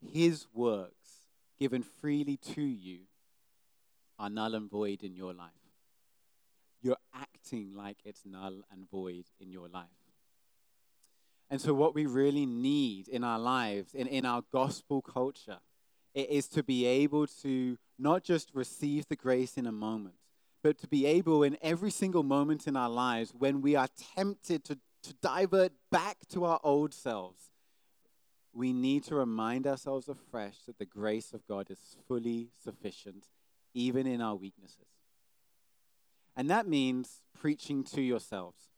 his 0.01 0.47
works 0.53 1.27
given 1.59 1.83
freely 1.83 2.37
to 2.37 2.61
you, 2.61 3.01
are 4.17 4.29
null 4.29 4.55
and 4.55 4.69
void 4.69 5.03
in 5.03 5.15
your 5.15 5.33
life. 5.33 5.51
You're 6.81 6.97
acting 7.13 7.73
like 7.75 7.97
it's 8.03 8.25
null 8.25 8.61
and 8.71 8.89
void 8.89 9.25
in 9.39 9.51
your 9.51 9.67
life. 9.67 9.85
And 11.49 11.59
so, 11.59 11.73
what 11.73 11.93
we 11.93 12.05
really 12.05 12.45
need 12.45 13.07
in 13.09 13.23
our 13.23 13.37
lives, 13.37 13.93
in, 13.93 14.07
in 14.07 14.25
our 14.25 14.43
gospel 14.51 15.01
culture, 15.01 15.59
it 16.13 16.29
is 16.29 16.47
to 16.49 16.63
be 16.63 16.85
able 16.85 17.27
to 17.43 17.77
not 17.99 18.23
just 18.23 18.49
receive 18.53 19.07
the 19.07 19.15
grace 19.15 19.57
in 19.57 19.67
a 19.67 19.71
moment, 19.71 20.15
but 20.63 20.77
to 20.79 20.87
be 20.87 21.05
able 21.05 21.43
in 21.43 21.57
every 21.61 21.91
single 21.91 22.23
moment 22.23 22.67
in 22.67 22.75
our 22.75 22.89
lives 22.89 23.33
when 23.37 23.61
we 23.61 23.75
are 23.75 23.89
tempted 24.15 24.63
to, 24.65 24.79
to 25.03 25.13
divert 25.21 25.73
back 25.91 26.17
to 26.29 26.45
our 26.45 26.59
old 26.63 26.93
selves, 26.93 27.50
we 28.53 28.73
need 28.73 29.03
to 29.05 29.15
remind 29.15 29.65
ourselves 29.65 30.09
afresh 30.09 30.57
that 30.65 30.77
the 30.77 30.85
grace 30.85 31.33
of 31.33 31.47
God 31.47 31.69
is 31.69 31.97
fully 32.07 32.49
sufficient, 32.63 33.27
even 33.73 34.05
in 34.05 34.21
our 34.21 34.35
weaknesses. 34.35 34.87
And 36.35 36.49
that 36.49 36.67
means 36.67 37.21
preaching 37.39 37.83
to 37.85 38.01
yourselves. 38.01 38.69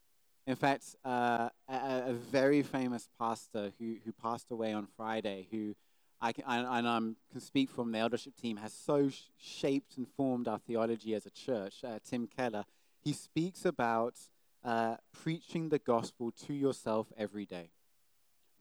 In 0.46 0.56
fact, 0.56 0.96
uh, 1.06 1.50
a, 1.70 2.04
a, 2.08 2.14
very 2.14 2.64
famous 2.64 3.08
pastor 3.18 3.72
who, 3.80 3.96
who 4.04 4.12
passed 4.12 4.52
away 4.52 4.74
on 4.74 4.88
Friday, 4.98 5.48
who 5.50 5.74
I 6.20 6.34
can, 6.34 6.44
I, 6.46 6.80
and 6.80 6.88
I 6.88 7.00
can 7.32 7.40
speak 7.40 7.70
from 7.70 7.92
the 7.92 8.00
eldership 8.00 8.36
team, 8.36 8.58
has 8.58 8.74
so 8.74 9.10
sh- 9.10 9.22
shaped 9.38 9.96
and 9.96 10.08
formed 10.18 10.50
our 10.50 10.60
theology 10.60 11.16
as 11.16 11.26
a 11.26 11.30
church, 11.30 11.76
uh, 11.84 12.00
Tim 12.04 12.28
Keller, 12.28 12.66
he 13.02 13.14
speaks 13.14 13.64
about 13.64 14.16
uh, 14.66 14.98
preaching 15.14 15.70
the 15.70 15.80
gospel 15.80 16.32
to 16.46 16.54
yourself 16.54 17.08
every 17.18 17.46
day. 17.46 17.70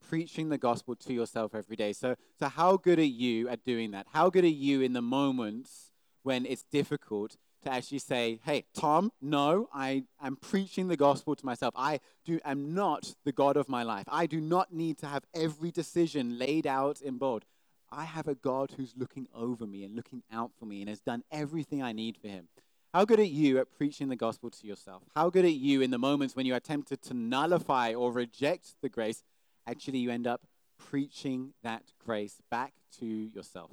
Preaching 0.09 0.49
the 0.49 0.59
gospel 0.59 0.95
to 0.97 1.13
yourself 1.13 1.55
every 1.55 1.77
day. 1.77 1.93
So, 1.93 2.17
so 2.39 2.49
how 2.49 2.77
good 2.77 2.99
are 2.99 3.03
you 3.03 3.49
at 3.49 3.65
doing 3.65 3.93
that? 3.93 4.07
How 4.13 4.31
good 4.31 4.45
are 4.45 4.49
you 4.49 4.83
in 4.83 4.93
the 4.93 5.03
moments 5.03 5.93
when 6.23 6.47
it's 6.47 6.65
difficult 6.65 7.37
to 7.63 7.73
actually 7.73 7.99
say, 7.99 8.41
hey, 8.45 8.65
Tom, 8.75 9.13
no, 9.21 9.69
I 9.73 10.05
am 10.21 10.37
preaching 10.37 10.89
the 10.89 10.97
gospel 10.97 11.35
to 11.37 11.47
myself. 11.47 11.73
I 11.77 12.01
do, 12.25 12.41
am 12.45 12.75
not 12.75 13.15
the 13.25 13.33
God 13.33 13.57
of 13.57 13.69
my 13.69 13.83
life. 13.83 14.07
I 14.09 14.27
do 14.27 14.41
not 14.41 14.73
need 14.73 14.99
to 14.99 15.07
have 15.07 15.25
every 15.35 15.71
decision 15.71 16.39
laid 16.39 16.67
out 16.67 17.01
in 17.01 17.19
bold. 17.19 17.45
I 17.91 18.05
have 18.05 18.27
a 18.27 18.35
God 18.35 18.73
who's 18.77 18.95
looking 18.97 19.29
over 19.35 19.67
me 19.67 19.85
and 19.85 19.95
looking 19.95 20.23
out 20.33 20.51
for 20.59 20.65
me 20.65 20.81
and 20.81 20.89
has 20.89 21.01
done 21.01 21.23
everything 21.31 21.83
I 21.83 21.93
need 21.93 22.17
for 22.17 22.29
him. 22.29 22.49
How 22.95 23.05
good 23.05 23.21
are 23.21 23.25
you 23.25 23.59
at 23.59 23.71
preaching 23.71 24.09
the 24.09 24.17
gospel 24.17 24.51
to 24.51 24.67
yourself? 24.67 25.03
How 25.15 25.31
good 25.31 25.45
are 25.45 25.49
you 25.49 25.81
in 25.81 25.91
the 25.91 25.99
moments 25.99 26.37
when 26.37 26.45
you 26.45 26.55
are 26.55 26.61
tempted 26.61 27.01
to 27.03 27.15
nullify 27.15 27.95
or 27.95 28.13
reject 28.13 28.75
the 28.83 28.89
grace? 28.89 29.23
Actually, 29.67 29.99
you 29.99 30.11
end 30.11 30.27
up 30.27 30.43
preaching 30.79 31.55
that 31.63 31.93
grace 32.05 32.41
back 32.51 32.73
to 32.99 33.07
yourself. 33.07 33.73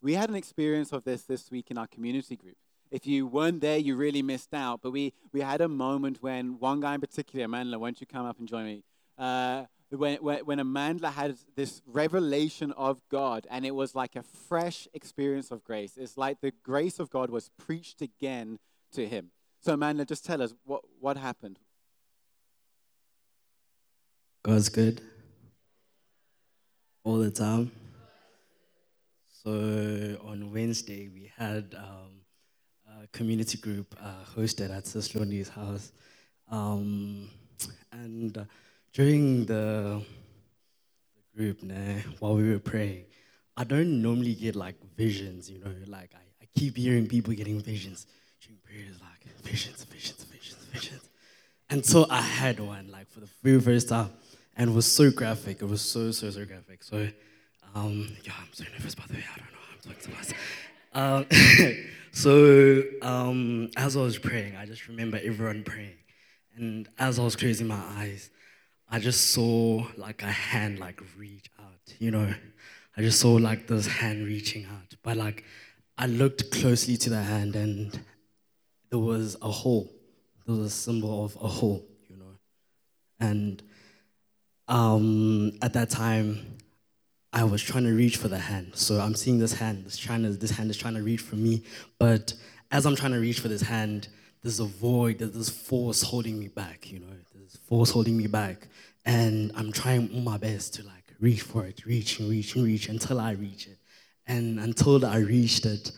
We 0.00 0.14
had 0.14 0.28
an 0.28 0.36
experience 0.36 0.92
of 0.92 1.04
this 1.04 1.22
this 1.22 1.50
week 1.50 1.70
in 1.70 1.78
our 1.78 1.86
community 1.86 2.36
group 2.36 2.56
if 2.92 3.06
you 3.06 3.26
weren't 3.26 3.62
there, 3.62 3.78
you 3.78 3.96
really 3.96 4.22
missed 4.22 4.52
out. 4.52 4.82
But 4.82 4.92
we, 4.92 5.14
we 5.32 5.40
had 5.40 5.60
a 5.62 5.68
moment 5.68 6.18
when 6.20 6.58
one 6.60 6.80
guy 6.80 6.94
in 6.94 7.00
particular, 7.00 7.46
Amandla, 7.46 7.80
why 7.80 7.88
don't 7.88 8.00
you 8.00 8.06
come 8.06 8.26
up 8.26 8.38
and 8.38 8.46
join 8.46 8.66
me? 8.66 8.84
Uh, 9.18 9.64
when, 9.88 10.18
when, 10.18 10.40
when 10.40 10.58
Amandla 10.58 11.12
had 11.12 11.36
this 11.56 11.82
revelation 11.86 12.70
of 12.72 13.00
God, 13.10 13.46
and 13.50 13.64
it 13.64 13.74
was 13.74 13.94
like 13.94 14.14
a 14.14 14.22
fresh 14.22 14.86
experience 14.92 15.50
of 15.50 15.64
grace. 15.64 15.94
It's 15.96 16.16
like 16.16 16.40
the 16.40 16.52
grace 16.62 16.98
of 17.00 17.10
God 17.10 17.30
was 17.30 17.50
preached 17.58 18.02
again 18.02 18.58
to 18.92 19.08
him. 19.08 19.30
So, 19.60 19.76
Amandla, 19.76 20.06
just 20.06 20.24
tell 20.24 20.42
us 20.42 20.54
what, 20.64 20.82
what 21.00 21.16
happened. 21.16 21.58
God's 24.44 24.70
good 24.70 25.00
all 27.04 27.18
the 27.18 27.30
time. 27.30 27.70
So 29.44 29.50
on 30.24 30.50
Wednesday, 30.52 31.08
we 31.14 31.30
had 31.36 31.76
um, 31.78 32.10
a 32.88 33.06
community 33.16 33.58
group 33.58 33.94
uh, 34.02 34.24
hosted 34.36 34.76
at 34.76 34.88
Sis 34.88 35.14
Lonnie's 35.14 35.48
house. 35.48 35.92
Um, 36.50 37.30
and 37.92 38.36
uh, 38.36 38.44
during 38.92 39.44
the, 39.44 40.02
the 41.14 41.36
group, 41.36 41.62
nah, 41.62 42.00
while 42.18 42.34
we 42.34 42.50
were 42.50 42.58
praying, 42.58 43.04
I 43.56 43.62
don't 43.62 44.02
normally 44.02 44.34
get 44.34 44.56
like 44.56 44.74
visions, 44.96 45.48
you 45.48 45.60
know, 45.60 45.70
like 45.86 46.10
I, 46.16 46.42
I 46.42 46.48
keep 46.58 46.76
hearing 46.76 47.06
people 47.06 47.32
getting 47.32 47.60
visions 47.60 48.08
during 48.40 48.58
prayers, 48.64 49.00
like 49.00 49.24
visions, 49.44 49.84
visions, 49.84 50.24
visions, 50.24 50.64
visions. 50.72 51.08
And 51.70 51.86
so 51.86 52.06
I 52.10 52.20
had 52.20 52.58
one, 52.58 52.90
like 52.90 53.08
for 53.08 53.20
the 53.20 53.28
very 53.44 53.60
first 53.60 53.88
time, 53.88 54.10
and 54.56 54.74
was 54.74 54.90
so 54.90 55.10
graphic. 55.10 55.62
It 55.62 55.68
was 55.68 55.80
so, 55.80 56.10
so, 56.10 56.30
so 56.30 56.44
graphic. 56.44 56.82
So, 56.82 57.08
um, 57.74 58.08
yeah, 58.24 58.32
I'm 58.40 58.52
so 58.52 58.64
nervous, 58.72 58.94
by 58.94 59.04
the 59.06 59.14
way. 59.14 59.24
I 59.32 59.38
don't 59.38 59.52
know 59.52 59.58
I'm 59.72 59.94
talking 59.94 60.10
to 60.10 60.16
myself. 60.16 60.40
Um, 60.94 61.76
so, 62.12 62.82
um, 63.02 63.70
as 63.76 63.96
I 63.96 64.00
was 64.00 64.18
praying, 64.18 64.56
I 64.56 64.66
just 64.66 64.88
remember 64.88 65.18
everyone 65.22 65.64
praying. 65.64 65.96
And 66.56 66.88
as 66.98 67.18
I 67.18 67.24
was 67.24 67.36
closing 67.36 67.66
my 67.66 67.82
eyes, 67.96 68.30
I 68.90 68.98
just 68.98 69.30
saw 69.30 69.86
like 69.96 70.22
a 70.22 70.30
hand 70.30 70.78
like 70.78 71.00
reach 71.16 71.50
out, 71.58 71.94
you 71.98 72.10
know. 72.10 72.34
I 72.94 73.00
just 73.00 73.20
saw 73.20 73.32
like 73.32 73.66
this 73.66 73.86
hand 73.86 74.26
reaching 74.26 74.66
out. 74.66 74.94
But 75.02 75.16
like 75.16 75.44
I 75.96 76.06
looked 76.06 76.50
closely 76.50 76.98
to 76.98 77.10
the 77.10 77.22
hand 77.22 77.56
and 77.56 77.98
there 78.90 78.98
was 78.98 79.36
a 79.40 79.50
hole. 79.50 79.90
There 80.46 80.54
was 80.56 80.66
a 80.66 80.70
symbol 80.70 81.24
of 81.24 81.36
a 81.36 81.48
hole, 81.48 81.86
you 82.08 82.16
know. 82.16 82.36
And 83.18 83.62
um, 84.68 85.52
at 85.62 85.72
that 85.74 85.90
time, 85.90 86.58
I 87.32 87.44
was 87.44 87.62
trying 87.62 87.84
to 87.84 87.92
reach 87.92 88.16
for 88.16 88.28
the 88.28 88.38
hand. 88.38 88.72
So 88.74 89.00
I'm 89.00 89.14
seeing 89.14 89.38
this 89.38 89.54
hand, 89.54 89.86
this, 89.86 89.96
trying 89.96 90.22
to, 90.22 90.30
this 90.30 90.50
hand 90.50 90.70
is 90.70 90.76
trying 90.76 90.94
to 90.94 91.02
reach 91.02 91.20
for 91.20 91.36
me. 91.36 91.62
But 91.98 92.34
as 92.70 92.84
I'm 92.84 92.96
trying 92.96 93.12
to 93.12 93.18
reach 93.18 93.40
for 93.40 93.48
this 93.48 93.62
hand, 93.62 94.08
there's 94.42 94.60
a 94.60 94.64
void, 94.64 95.18
there's 95.18 95.32
this 95.32 95.48
force 95.48 96.02
holding 96.02 96.38
me 96.38 96.48
back, 96.48 96.90
you 96.90 96.98
know, 96.98 97.06
there's 97.34 97.56
force 97.56 97.90
holding 97.90 98.16
me 98.16 98.26
back. 98.26 98.68
And 99.04 99.50
I'm 99.56 99.72
trying 99.72 100.22
my 100.24 100.36
best 100.36 100.74
to 100.74 100.82
like 100.82 101.14
reach 101.20 101.42
for 101.42 101.64
it, 101.64 101.86
reach 101.86 102.18
and 102.18 102.28
reach 102.28 102.54
and 102.54 102.64
reach 102.64 102.88
until 102.88 103.18
I 103.20 103.32
reach 103.32 103.66
it. 103.66 103.78
And 104.26 104.60
until 104.60 105.04
I 105.04 105.18
reached 105.18 105.66
it, 105.66 105.92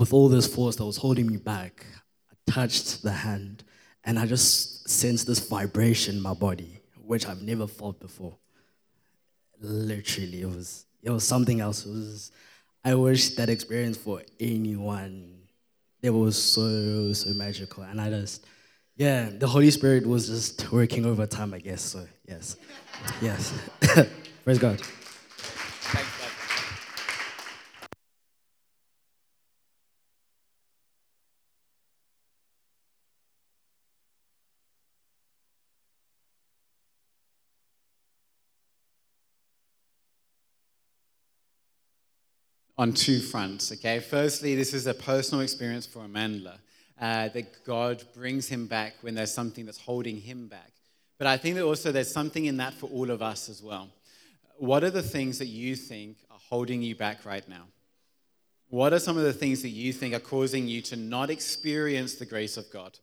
with 0.00 0.14
all 0.14 0.30
this 0.30 0.46
force 0.52 0.76
that 0.76 0.84
was 0.86 0.96
holding 0.96 1.26
me 1.26 1.36
back, 1.36 1.84
I 2.32 2.50
touched 2.50 3.02
the 3.02 3.12
hand 3.12 3.64
and 4.02 4.18
I 4.18 4.24
just 4.24 4.88
sensed 4.88 5.26
this 5.26 5.46
vibration 5.46 6.16
in 6.16 6.22
my 6.22 6.32
body, 6.32 6.79
which 7.10 7.26
I've 7.26 7.42
never 7.42 7.66
felt 7.66 7.98
before. 7.98 8.36
Literally, 9.60 10.42
it 10.42 10.46
was 10.48 10.86
it 11.02 11.10
was 11.10 11.24
something 11.26 11.60
else. 11.60 11.84
Was 11.84 12.30
I 12.84 12.94
wish 12.94 13.30
that 13.34 13.48
experience 13.48 13.96
for 13.96 14.22
anyone 14.38 15.40
it 16.02 16.10
was 16.10 16.40
so 16.40 17.12
so 17.12 17.30
magical. 17.30 17.82
And 17.82 18.00
i 18.00 18.08
just 18.10 18.46
yeah 18.96 19.28
the 19.28 19.48
holy 19.48 19.72
spirit 19.72 20.06
was 20.06 20.28
just 20.28 20.72
working 20.72 21.04
over 21.04 21.26
time 21.26 21.52
i 21.52 21.58
guess. 21.58 21.82
So 21.82 22.06
yes. 22.28 22.56
Yes. 23.20 23.52
Praise 24.44 24.58
god 24.60 24.80
on 42.80 42.94
two 42.94 43.20
fronts, 43.20 43.70
okay? 43.72 44.00
Firstly, 44.00 44.56
this 44.56 44.72
is 44.72 44.86
a 44.86 44.94
personal 44.94 45.42
experience 45.42 45.84
for 45.84 45.98
Amandla, 45.98 46.54
uh, 46.98 47.28
that 47.28 47.62
God 47.62 48.02
brings 48.14 48.48
him 48.48 48.66
back 48.66 48.94
when 49.02 49.14
there's 49.14 49.34
something 49.34 49.66
that's 49.66 49.76
holding 49.76 50.18
him 50.18 50.48
back. 50.48 50.72
But 51.18 51.26
I 51.26 51.36
think 51.36 51.56
that 51.56 51.64
also 51.64 51.92
there's 51.92 52.10
something 52.10 52.46
in 52.46 52.56
that 52.56 52.72
for 52.72 52.86
all 52.86 53.10
of 53.10 53.20
us 53.20 53.50
as 53.50 53.62
well. 53.62 53.90
What 54.56 54.82
are 54.82 54.90
the 54.90 55.02
things 55.02 55.38
that 55.40 55.48
you 55.48 55.76
think 55.76 56.16
are 56.30 56.38
holding 56.48 56.80
you 56.80 56.94
back 56.96 57.26
right 57.26 57.46
now? 57.46 57.64
What 58.70 58.94
are 58.94 58.98
some 58.98 59.18
of 59.18 59.24
the 59.24 59.34
things 59.34 59.60
that 59.60 59.68
you 59.68 59.92
think 59.92 60.14
are 60.14 60.18
causing 60.18 60.66
you 60.66 60.80
to 60.82 60.96
not 60.96 61.28
experience 61.28 62.14
the 62.14 62.24
grace 62.24 62.56
of 62.56 62.70
God? 62.72 62.98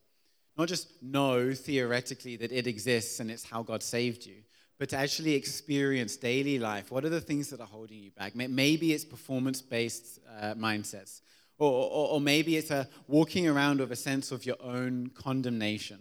Not 0.58 0.70
just 0.70 1.04
know 1.04 1.54
theoretically 1.54 2.36
that 2.38 2.52
it 2.52 2.66
exists 2.66 3.20
and 3.20 3.30
it's 3.30 3.48
how 3.48 3.62
God 3.62 3.84
saved 3.84 4.26
you, 4.26 4.38
but 4.80 4.90
to 4.90 4.98
actually 4.98 5.34
experience 5.34 6.16
daily 6.16 6.60
life, 6.60 6.92
what 6.92 7.04
are 7.04 7.10
the 7.10 7.22
things 7.22 7.50
that 7.50 7.60
are 7.60 7.68
holding 7.68 8.00
you 8.00 8.12
back? 8.12 8.36
Maybe 8.36 8.94
it's 8.94 9.06
performance 9.06 9.62
based 9.62 10.20
uh, 10.40 10.54
mindsets, 10.54 11.22
or, 11.58 11.72
or, 11.72 12.10
or, 12.10 12.22
maybe 12.22 12.56
it's 12.56 12.70
a 12.70 12.88
walking 13.08 13.48
around 13.48 13.80
with 13.80 13.92
a 13.92 13.96
sense 13.96 14.32
of 14.32 14.46
your 14.46 14.58
own 14.62 15.10
condemnation. 15.16 16.00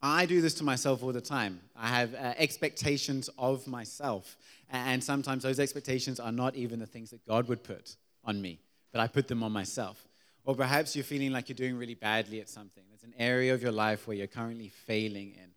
I 0.00 0.24
do 0.24 0.40
this 0.40 0.54
to 0.54 0.64
myself 0.64 1.02
all 1.02 1.12
the 1.12 1.20
time. 1.20 1.60
I 1.74 1.88
have 1.88 2.14
uh, 2.14 2.34
expectations 2.38 3.28
of 3.38 3.66
myself, 3.66 4.36
and 4.70 5.04
sometimes 5.04 5.42
those 5.42 5.60
expectations 5.60 6.18
are 6.18 6.32
not 6.32 6.54
even 6.54 6.78
the 6.78 6.86
things 6.86 7.10
that 7.10 7.26
God 7.26 7.48
would 7.48 7.62
put 7.62 7.96
on 8.24 8.40
me, 8.40 8.60
but 8.92 9.00
I 9.00 9.06
put 9.08 9.28
them 9.28 9.42
on 9.42 9.52
myself. 9.52 10.06
Or 10.46 10.54
perhaps 10.54 10.94
you're 10.94 11.04
feeling 11.04 11.32
like 11.32 11.48
you're 11.48 11.56
doing 11.56 11.76
really 11.76 11.94
badly 11.94 12.40
at 12.40 12.48
something. 12.48 12.84
There's 12.88 13.02
an 13.02 13.14
area 13.18 13.52
of 13.52 13.62
your 13.62 13.72
life 13.72 14.06
where 14.06 14.16
you're 14.16 14.28
currently 14.28 14.68
failing 14.68 15.32
in. 15.32 15.50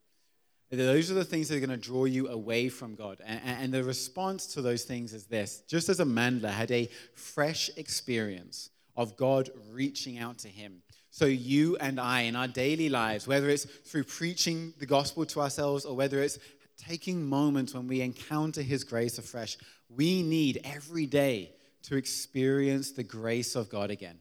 Those 0.71 1.09
are 1.09 1.15
the 1.15 1.25
things 1.25 1.49
that 1.49 1.57
are 1.57 1.65
going 1.65 1.69
to 1.71 1.77
draw 1.77 2.05
you 2.05 2.27
away 2.29 2.69
from 2.69 2.93
God. 2.93 3.21
And, 3.25 3.41
and 3.43 3.73
the 3.73 3.83
response 3.83 4.45
to 4.53 4.61
those 4.61 4.83
things 4.83 5.13
is 5.13 5.25
this 5.25 5.63
just 5.67 5.89
as 5.89 5.99
Amandla 5.99 6.49
had 6.49 6.71
a 6.71 6.89
fresh 7.15 7.69
experience 7.75 8.69
of 8.95 9.17
God 9.17 9.49
reaching 9.71 10.19
out 10.19 10.38
to 10.39 10.47
him. 10.47 10.81
So, 11.11 11.25
you 11.25 11.75
and 11.77 11.99
I, 11.99 12.21
in 12.21 12.35
our 12.35 12.47
daily 12.47 12.88
lives, 12.88 13.27
whether 13.27 13.49
it's 13.49 13.65
through 13.65 14.03
preaching 14.03 14.73
the 14.77 14.85
gospel 14.85 15.25
to 15.25 15.41
ourselves 15.41 15.83
or 15.83 15.95
whether 15.95 16.21
it's 16.21 16.38
taking 16.77 17.25
moments 17.25 17.73
when 17.73 17.88
we 17.88 18.01
encounter 18.01 18.61
His 18.61 18.83
grace 18.83 19.17
afresh, 19.17 19.57
we 19.89 20.21
need 20.21 20.61
every 20.63 21.05
day 21.05 21.51
to 21.83 21.95
experience 21.95 22.91
the 22.91 23.03
grace 23.03 23.55
of 23.55 23.69
God 23.69 23.89
again. 23.91 24.19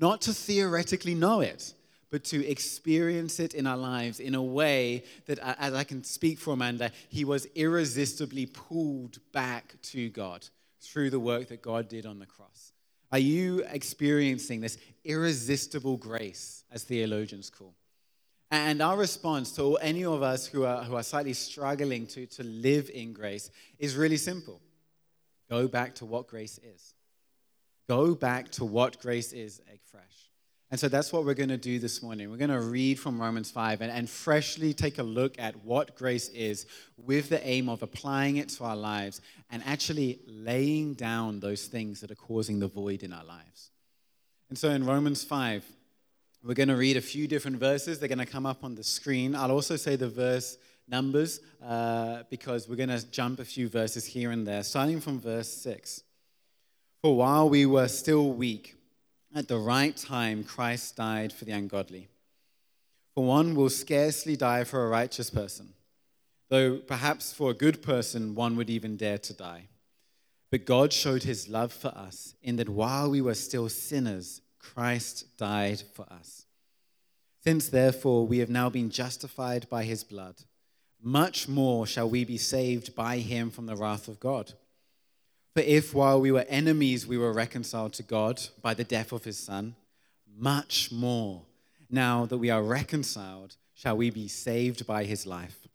Not 0.00 0.22
to 0.22 0.32
theoretically 0.32 1.14
know 1.14 1.40
it, 1.40 1.72
but 2.10 2.24
to 2.24 2.46
experience 2.46 3.38
it 3.38 3.54
in 3.54 3.66
our 3.66 3.76
lives 3.76 4.20
in 4.20 4.34
a 4.34 4.42
way 4.42 5.04
that, 5.26 5.38
as 5.58 5.74
I 5.74 5.84
can 5.84 6.04
speak 6.04 6.38
for 6.38 6.56
Amandla, 6.56 6.90
he 7.08 7.24
was 7.24 7.46
irresistibly 7.54 8.46
pulled 8.46 9.18
back 9.32 9.74
to 9.82 10.08
God 10.10 10.46
through 10.80 11.10
the 11.10 11.20
work 11.20 11.48
that 11.48 11.62
God 11.62 11.88
did 11.88 12.06
on 12.06 12.18
the 12.18 12.26
cross. 12.26 12.72
Are 13.10 13.18
you 13.18 13.64
experiencing 13.70 14.60
this 14.60 14.78
irresistible 15.04 15.96
grace, 15.96 16.64
as 16.70 16.84
theologians 16.84 17.50
call? 17.50 17.74
And 18.50 18.80
our 18.80 18.96
response 18.96 19.54
to 19.56 19.76
any 19.76 20.04
of 20.04 20.22
us 20.22 20.46
who 20.46 20.64
are, 20.64 20.82
who 20.82 20.96
are 20.96 21.02
slightly 21.02 21.34
struggling 21.34 22.06
to, 22.08 22.26
to 22.26 22.42
live 22.42 22.90
in 22.92 23.12
grace 23.12 23.50
is 23.78 23.96
really 23.96 24.16
simple 24.16 24.60
go 25.50 25.66
back 25.66 25.94
to 25.96 26.04
what 26.04 26.26
grace 26.26 26.58
is. 26.58 26.94
Go 27.88 28.14
back 28.14 28.50
to 28.52 28.66
what 28.66 29.00
grace 29.00 29.32
is 29.32 29.60
afresh. 29.60 30.27
And 30.70 30.78
so 30.78 30.88
that's 30.88 31.12
what 31.14 31.24
we're 31.24 31.34
going 31.34 31.48
to 31.48 31.56
do 31.56 31.78
this 31.78 32.02
morning. 32.02 32.30
We're 32.30 32.36
going 32.36 32.50
to 32.50 32.60
read 32.60 33.00
from 33.00 33.18
Romans 33.18 33.50
5 33.50 33.80
and, 33.80 33.90
and 33.90 34.08
freshly 34.08 34.74
take 34.74 34.98
a 34.98 35.02
look 35.02 35.38
at 35.38 35.64
what 35.64 35.96
grace 35.96 36.28
is 36.28 36.66
with 36.98 37.30
the 37.30 37.46
aim 37.46 37.70
of 37.70 37.82
applying 37.82 38.36
it 38.36 38.50
to 38.50 38.64
our 38.64 38.76
lives 38.76 39.22
and 39.50 39.62
actually 39.64 40.20
laying 40.26 40.92
down 40.92 41.40
those 41.40 41.66
things 41.66 42.00
that 42.00 42.10
are 42.10 42.16
causing 42.16 42.58
the 42.58 42.66
void 42.66 43.02
in 43.02 43.14
our 43.14 43.24
lives. 43.24 43.70
And 44.50 44.58
so 44.58 44.68
in 44.68 44.84
Romans 44.84 45.24
5, 45.24 45.64
we're 46.44 46.54
going 46.54 46.68
to 46.68 46.76
read 46.76 46.98
a 46.98 47.02
few 47.02 47.26
different 47.26 47.56
verses. 47.56 47.98
They're 47.98 48.08
going 48.08 48.18
to 48.18 48.26
come 48.26 48.46
up 48.46 48.62
on 48.62 48.74
the 48.74 48.84
screen. 48.84 49.34
I'll 49.34 49.50
also 49.50 49.76
say 49.76 49.96
the 49.96 50.08
verse 50.08 50.58
numbers 50.86 51.40
uh, 51.64 52.24
because 52.28 52.68
we're 52.68 52.76
going 52.76 52.88
to 52.90 53.10
jump 53.10 53.40
a 53.40 53.44
few 53.44 53.68
verses 53.68 54.04
here 54.04 54.30
and 54.32 54.46
there, 54.46 54.62
starting 54.62 55.00
from 55.00 55.18
verse 55.18 55.48
6. 55.48 56.02
For 57.02 57.16
while 57.16 57.48
we 57.48 57.64
were 57.64 57.88
still 57.88 58.32
weak, 58.32 58.77
at 59.34 59.48
the 59.48 59.58
right 59.58 59.96
time, 59.96 60.44
Christ 60.44 60.96
died 60.96 61.32
for 61.32 61.44
the 61.44 61.52
ungodly. 61.52 62.08
For 63.14 63.24
one 63.24 63.54
will 63.54 63.70
scarcely 63.70 64.36
die 64.36 64.64
for 64.64 64.84
a 64.84 64.88
righteous 64.88 65.30
person, 65.30 65.74
though 66.48 66.78
perhaps 66.78 67.32
for 67.32 67.50
a 67.50 67.54
good 67.54 67.82
person 67.82 68.34
one 68.34 68.56
would 68.56 68.70
even 68.70 68.96
dare 68.96 69.18
to 69.18 69.34
die. 69.34 69.68
But 70.50 70.64
God 70.64 70.92
showed 70.92 71.24
his 71.24 71.48
love 71.48 71.72
for 71.72 71.88
us 71.88 72.34
in 72.42 72.56
that 72.56 72.68
while 72.68 73.10
we 73.10 73.20
were 73.20 73.34
still 73.34 73.68
sinners, 73.68 74.40
Christ 74.58 75.36
died 75.36 75.82
for 75.94 76.06
us. 76.10 76.46
Since 77.44 77.68
therefore 77.68 78.26
we 78.26 78.38
have 78.38 78.50
now 78.50 78.70
been 78.70 78.90
justified 78.90 79.68
by 79.68 79.84
his 79.84 80.04
blood, 80.04 80.36
much 81.02 81.48
more 81.48 81.86
shall 81.86 82.08
we 82.08 82.24
be 82.24 82.38
saved 82.38 82.94
by 82.94 83.18
him 83.18 83.50
from 83.50 83.66
the 83.66 83.76
wrath 83.76 84.08
of 84.08 84.20
God. 84.20 84.54
For 85.58 85.64
if 85.64 85.92
while 85.92 86.20
we 86.20 86.30
were 86.30 86.46
enemies 86.48 87.04
we 87.04 87.18
were 87.18 87.32
reconciled 87.32 87.92
to 87.94 88.04
God 88.04 88.40
by 88.62 88.74
the 88.74 88.84
death 88.84 89.10
of 89.10 89.24
his 89.24 89.36
Son, 89.36 89.74
much 90.36 90.92
more, 90.92 91.42
now 91.90 92.26
that 92.26 92.38
we 92.38 92.48
are 92.48 92.62
reconciled, 92.62 93.56
shall 93.74 93.96
we 93.96 94.10
be 94.10 94.28
saved 94.28 94.86
by 94.86 95.02
his 95.02 95.26
life. 95.26 95.66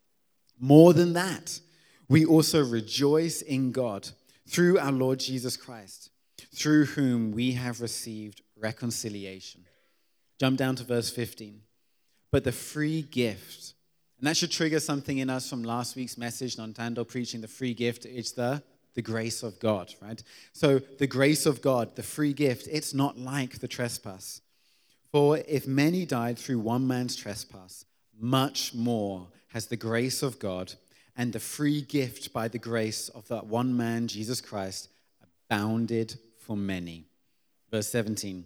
More 0.57 0.93
than 0.93 1.11
that, 1.11 1.59
we 2.07 2.23
also 2.23 2.63
rejoice 2.63 3.41
in 3.41 3.73
God 3.73 4.07
through 4.47 4.79
our 4.79 4.93
Lord 4.93 5.19
Jesus 5.19 5.57
Christ, 5.57 6.11
through 6.55 6.85
whom 6.85 7.33
we 7.33 7.51
have 7.51 7.81
received 7.81 8.41
reconciliation. 8.55 9.65
Jump 10.39 10.57
down 10.57 10.77
to 10.77 10.85
verse 10.85 11.09
15. 11.09 11.59
But 12.31 12.45
the 12.45 12.53
free 12.53 13.01
gift, 13.01 13.73
and 14.17 14.27
that 14.29 14.37
should 14.37 14.51
trigger 14.51 14.79
something 14.79 15.17
in 15.17 15.29
us 15.29 15.49
from 15.49 15.61
last 15.61 15.97
week's 15.97 16.17
message, 16.17 16.55
Nontando 16.55 17.05
preaching 17.05 17.41
the 17.41 17.49
free 17.49 17.73
gift. 17.73 18.05
It's 18.05 18.31
the, 18.31 18.63
the 18.95 19.01
grace 19.01 19.43
of 19.43 19.59
God, 19.59 19.93
right? 20.01 20.21
So 20.51 20.79
the 20.79 21.07
grace 21.07 21.45
of 21.45 21.61
God, 21.61 21.95
the 21.95 22.03
free 22.03 22.33
gift, 22.33 22.67
it's 22.71 22.93
not 22.93 23.17
like 23.17 23.59
the 23.59 23.67
trespass. 23.67 24.41
For 25.11 25.39
if 25.47 25.67
many 25.67 26.05
died 26.05 26.37
through 26.37 26.59
one 26.59 26.87
man's 26.87 27.15
trespass, 27.15 27.85
much 28.19 28.73
more 28.73 29.27
has 29.49 29.67
the 29.67 29.77
grace 29.77 30.23
of 30.23 30.39
God 30.39 30.73
and 31.15 31.31
the 31.31 31.39
free 31.39 31.81
gift 31.81 32.33
by 32.33 32.47
the 32.47 32.57
grace 32.57 33.09
of 33.09 33.27
that 33.27 33.45
one 33.45 33.75
man, 33.77 34.07
Jesus 34.07 34.41
Christ, 34.41 34.89
abounded 35.21 36.17
for 36.39 36.57
many. 36.57 37.05
Verse 37.71 37.89
17 37.89 38.45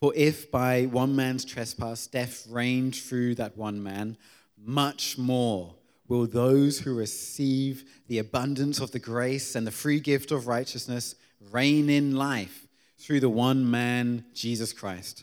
For 0.00 0.12
if 0.14 0.50
by 0.50 0.84
one 0.84 1.16
man's 1.16 1.44
trespass 1.44 2.06
death 2.06 2.46
reigned 2.48 2.96
through 2.96 3.36
that 3.36 3.56
one 3.56 3.82
man, 3.82 4.16
much 4.62 5.16
more 5.16 5.74
will 6.10 6.26
those 6.26 6.80
who 6.80 6.92
receive 6.92 7.84
the 8.08 8.18
abundance 8.18 8.80
of 8.80 8.90
the 8.90 8.98
grace 8.98 9.54
and 9.54 9.64
the 9.64 9.70
free 9.70 10.00
gift 10.00 10.32
of 10.32 10.48
righteousness 10.48 11.14
reign 11.52 11.88
in 11.88 12.16
life 12.16 12.66
through 12.98 13.20
the 13.20 13.28
one 13.28 13.70
man, 13.70 14.24
Jesus 14.34 14.72
Christ. 14.72 15.22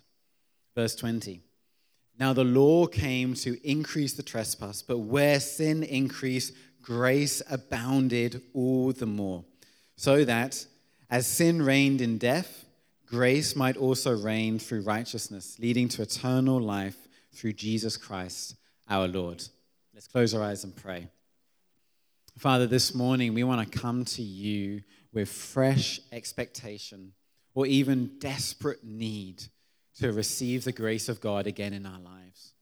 Verse 0.76 0.96
20. 0.96 1.42
Now 2.18 2.32
the 2.32 2.46
law 2.46 2.88
came 2.88 3.34
to 3.36 3.60
increase 3.70 4.14
the 4.14 4.24
trespass, 4.24 4.82
but 4.82 5.00
where 5.00 5.42
sin 5.42 5.84
increased, 5.84 6.54
grace 6.82 7.42
abounded 7.50 8.42
all 8.54 8.94
the 8.94 9.06
more. 9.06 9.44
So 9.98 10.24
that 10.24 10.66
as 11.10 11.28
sin 11.28 11.62
reigned 11.62 12.00
in 12.00 12.18
death, 12.18 12.64
grace 13.06 13.58
might 13.58 13.76
also 13.76 14.18
reign 14.18 14.58
through 14.58 14.84
righteousness, 14.84 15.58
leading 15.60 15.90
to 15.90 16.02
eternal 16.02 16.62
life 16.62 17.10
through 17.34 17.54
Jesus 17.54 17.98
Christ 17.98 18.56
our 18.90 19.10
Lord. 19.10 19.44
Let's 19.98 20.08
close 20.08 20.36
our 20.36 20.44
eyes 20.44 20.64
and 20.64 20.76
pray. 20.76 21.08
Father, 22.38 22.68
this 22.68 22.94
morning 22.94 23.34
we 23.34 23.44
want 23.44 23.72
to 23.72 23.80
come 23.80 24.06
to 24.06 24.22
you 24.22 24.84
with 25.12 25.28
fresh 25.28 26.00
expectation 26.12 27.14
or 27.56 27.66
even 27.66 28.12
desperate 28.20 28.84
need 28.84 29.46
to 29.98 30.12
receive 30.12 30.66
the 30.66 30.72
grace 30.72 31.10
of 31.10 31.20
God 31.20 31.48
again 31.48 31.74
in 31.74 31.88
our 31.88 32.00
lives. 32.00 32.54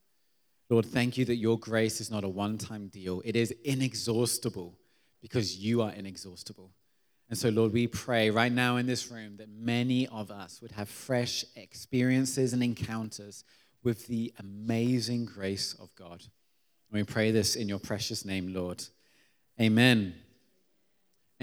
Lord, 0.69 0.85
thank 0.85 1.17
you 1.17 1.25
that 1.25 1.35
your 1.35 1.59
grace 1.59 1.99
is 1.99 2.09
not 2.09 2.23
a 2.23 2.29
one 2.29 2.57
time 2.57 2.87
deal, 2.87 3.21
it 3.25 3.35
is 3.35 3.51
inexhaustible 3.65 4.73
because 5.21 5.57
you 5.57 5.81
are 5.81 5.91
inexhaustible. 5.91 6.71
And 7.29 7.37
so, 7.37 7.49
Lord, 7.49 7.73
we 7.73 7.87
pray 7.87 8.29
right 8.29 8.49
now 8.49 8.77
in 8.77 8.85
this 8.85 9.11
room 9.11 9.35
that 9.39 9.49
many 9.49 10.07
of 10.07 10.31
us 10.31 10.61
would 10.61 10.71
have 10.71 10.87
fresh 10.87 11.43
experiences 11.57 12.53
and 12.53 12.63
encounters 12.63 13.43
with 13.83 14.07
the 14.07 14.33
amazing 14.39 15.25
grace 15.25 15.73
of 15.73 15.93
God. 15.95 16.23
And 16.95 17.05
we 17.05 17.11
pray 17.11 17.31
this 17.31 17.57
in 17.57 17.67
your 17.67 17.79
precious 17.79 18.23
name, 18.23 18.53
Lord. 18.53 18.81
Amen. 19.59 20.15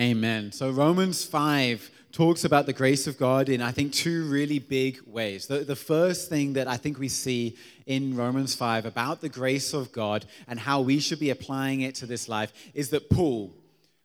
Amen. 0.01 0.51
So, 0.51 0.71
Romans 0.71 1.27
5 1.27 1.91
talks 2.11 2.47
about 2.47 2.65
the 2.65 2.73
grace 2.73 3.07
of 3.07 3.19
God 3.19 3.51
in, 3.51 3.61
I 3.61 3.71
think, 3.71 3.93
two 3.93 4.25
really 4.31 4.59
big 4.59 5.03
ways. 5.07 5.49
The, 5.49 5.59
the 5.59 5.77
first 5.77 6.31
thing 6.31 6.55
that 6.55 6.69
I 6.69 6.79
think 6.79 6.99
we 6.99 7.09
see 7.09 7.59
in 7.85 8.17
Romans 8.17 8.55
5 8.55 8.87
about 8.87 9.21
the 9.21 9.29
grace 9.29 9.75
of 9.75 9.93
God 9.93 10.25
and 10.49 10.59
how 10.59 10.81
we 10.81 10.99
should 10.99 11.21
be 11.21 11.29
applying 11.29 11.83
it 11.83 11.97
to 11.97 12.07
this 12.07 12.31
life 12.31 12.55
is 12.73 12.89
that 12.89 13.11
Paul, 13.11 13.53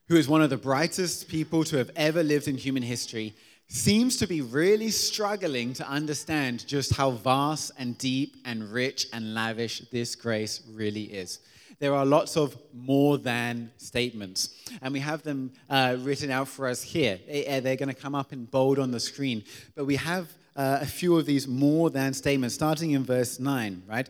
who 0.09 0.17
is 0.17 0.27
one 0.27 0.41
of 0.41 0.49
the 0.49 0.57
brightest 0.57 1.29
people 1.29 1.63
to 1.63 1.77
have 1.77 1.91
ever 1.95 2.23
lived 2.23 2.49
in 2.49 2.57
human 2.57 2.83
history, 2.83 3.33
seems 3.67 4.17
to 4.17 4.27
be 4.27 4.41
really 4.41 4.89
struggling 4.89 5.73
to 5.73 5.87
understand 5.87 6.65
just 6.67 6.95
how 6.95 7.11
vast 7.11 7.71
and 7.77 7.97
deep 7.97 8.37
and 8.45 8.71
rich 8.71 9.07
and 9.11 9.33
lavish 9.33 9.81
this 9.91 10.15
grace 10.15 10.61
really 10.73 11.03
is 11.03 11.39
there 11.79 11.93
are 11.93 12.05
lots 12.05 12.37
of 12.37 12.57
more 12.73 13.17
than 13.17 13.71
statements. 13.77 14.55
And 14.81 14.93
we 14.93 14.99
have 14.99 15.23
them 15.23 15.51
uh, 15.69 15.97
written 15.99 16.31
out 16.31 16.47
for 16.47 16.67
us 16.67 16.81
here. 16.81 17.19
They're 17.27 17.75
going 17.75 17.89
to 17.89 17.93
come 17.93 18.15
up 18.15 18.33
in 18.33 18.45
bold 18.45 18.79
on 18.79 18.91
the 18.91 18.99
screen. 18.99 19.43
But 19.75 19.85
we 19.85 19.95
have 19.97 20.27
uh, 20.55 20.79
a 20.81 20.85
few 20.85 21.17
of 21.17 21.25
these 21.25 21.47
more 21.47 21.89
than 21.89 22.13
statements, 22.13 22.55
starting 22.55 22.91
in 22.91 23.03
verse 23.03 23.39
9, 23.39 23.83
right? 23.87 24.09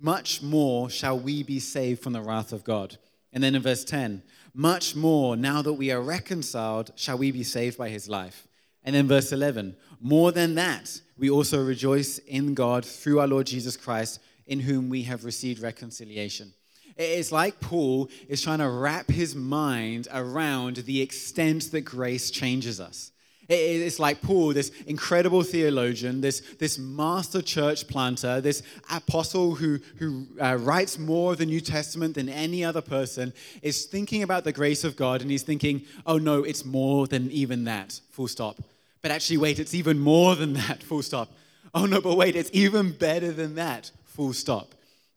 Much 0.00 0.42
more 0.42 0.90
shall 0.90 1.18
we 1.18 1.42
be 1.42 1.60
saved 1.60 2.02
from 2.02 2.12
the 2.12 2.20
wrath 2.20 2.52
of 2.52 2.64
God. 2.64 2.98
And 3.32 3.42
then 3.42 3.54
in 3.54 3.62
verse 3.62 3.84
10, 3.84 4.22
much 4.52 4.94
more 4.96 5.36
now 5.36 5.62
that 5.62 5.74
we 5.74 5.90
are 5.90 6.00
reconciled 6.00 6.90
shall 6.96 7.16
we 7.16 7.30
be 7.30 7.44
saved 7.44 7.78
by 7.78 7.88
his 7.88 8.08
life. 8.08 8.47
And 8.88 8.94
then 8.94 9.06
verse 9.06 9.32
11, 9.32 9.76
more 10.00 10.32
than 10.32 10.54
that, 10.54 11.02
we 11.18 11.28
also 11.28 11.62
rejoice 11.62 12.16
in 12.20 12.54
God 12.54 12.86
through 12.86 13.20
our 13.20 13.26
Lord 13.26 13.46
Jesus 13.46 13.76
Christ, 13.76 14.18
in 14.46 14.60
whom 14.60 14.88
we 14.88 15.02
have 15.02 15.26
received 15.26 15.60
reconciliation. 15.60 16.54
It's 16.96 17.30
like 17.30 17.60
Paul 17.60 18.08
is 18.30 18.40
trying 18.40 18.60
to 18.60 18.70
wrap 18.70 19.10
his 19.10 19.34
mind 19.36 20.08
around 20.10 20.76
the 20.76 21.02
extent 21.02 21.70
that 21.72 21.82
grace 21.82 22.30
changes 22.30 22.80
us. 22.80 23.12
It's 23.50 23.98
like 23.98 24.22
Paul, 24.22 24.54
this 24.54 24.70
incredible 24.86 25.42
theologian, 25.42 26.22
this, 26.22 26.40
this 26.58 26.78
master 26.78 27.42
church 27.42 27.88
planter, 27.88 28.40
this 28.40 28.62
apostle 28.90 29.54
who, 29.54 29.80
who 29.98 30.28
uh, 30.40 30.56
writes 30.56 30.98
more 30.98 31.32
of 31.32 31.38
the 31.38 31.46
New 31.46 31.60
Testament 31.60 32.14
than 32.14 32.30
any 32.30 32.64
other 32.64 32.80
person, 32.80 33.34
is 33.60 33.84
thinking 33.84 34.22
about 34.22 34.44
the 34.44 34.52
grace 34.52 34.82
of 34.82 34.96
God 34.96 35.20
and 35.20 35.30
he's 35.30 35.42
thinking, 35.42 35.82
oh 36.06 36.16
no, 36.16 36.42
it's 36.42 36.64
more 36.64 37.06
than 37.06 37.30
even 37.30 37.64
that, 37.64 38.00
full 38.10 38.28
stop. 38.28 38.58
But 39.02 39.10
actually, 39.10 39.36
wait, 39.38 39.58
it's 39.58 39.74
even 39.74 39.98
more 39.98 40.34
than 40.34 40.54
that, 40.54 40.82
full 40.82 41.02
stop. 41.02 41.30
Oh 41.74 41.86
no, 41.86 42.00
but 42.00 42.16
wait, 42.16 42.36
it's 42.36 42.50
even 42.52 42.92
better 42.92 43.32
than 43.32 43.54
that, 43.56 43.90
full 44.04 44.32
stop. 44.32 44.74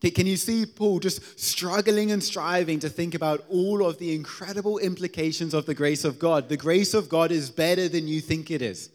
Can 0.10 0.26
you 0.26 0.38
see 0.38 0.66
Paul 0.66 1.00
just 1.00 1.40
struggling 1.40 2.12
and 2.12 2.24
striving 2.24 2.80
to 2.80 2.90
think 2.90 3.14
about 3.14 3.46
all 3.50 3.86
of 3.86 4.00
the 4.00 4.16
incredible 4.16 4.80
implications 4.80 5.54
of 5.54 5.68
the 5.68 5.76
grace 5.76 6.04
of 6.04 6.18
God? 6.18 6.50
The 6.50 6.58
grace 6.58 6.96
of 6.96 7.08
God 7.08 7.32
is 7.32 7.52
better 7.52 7.88
than 7.88 8.08
you 8.08 8.20
think 8.20 8.50
it 8.50 8.64
is. 8.64 8.90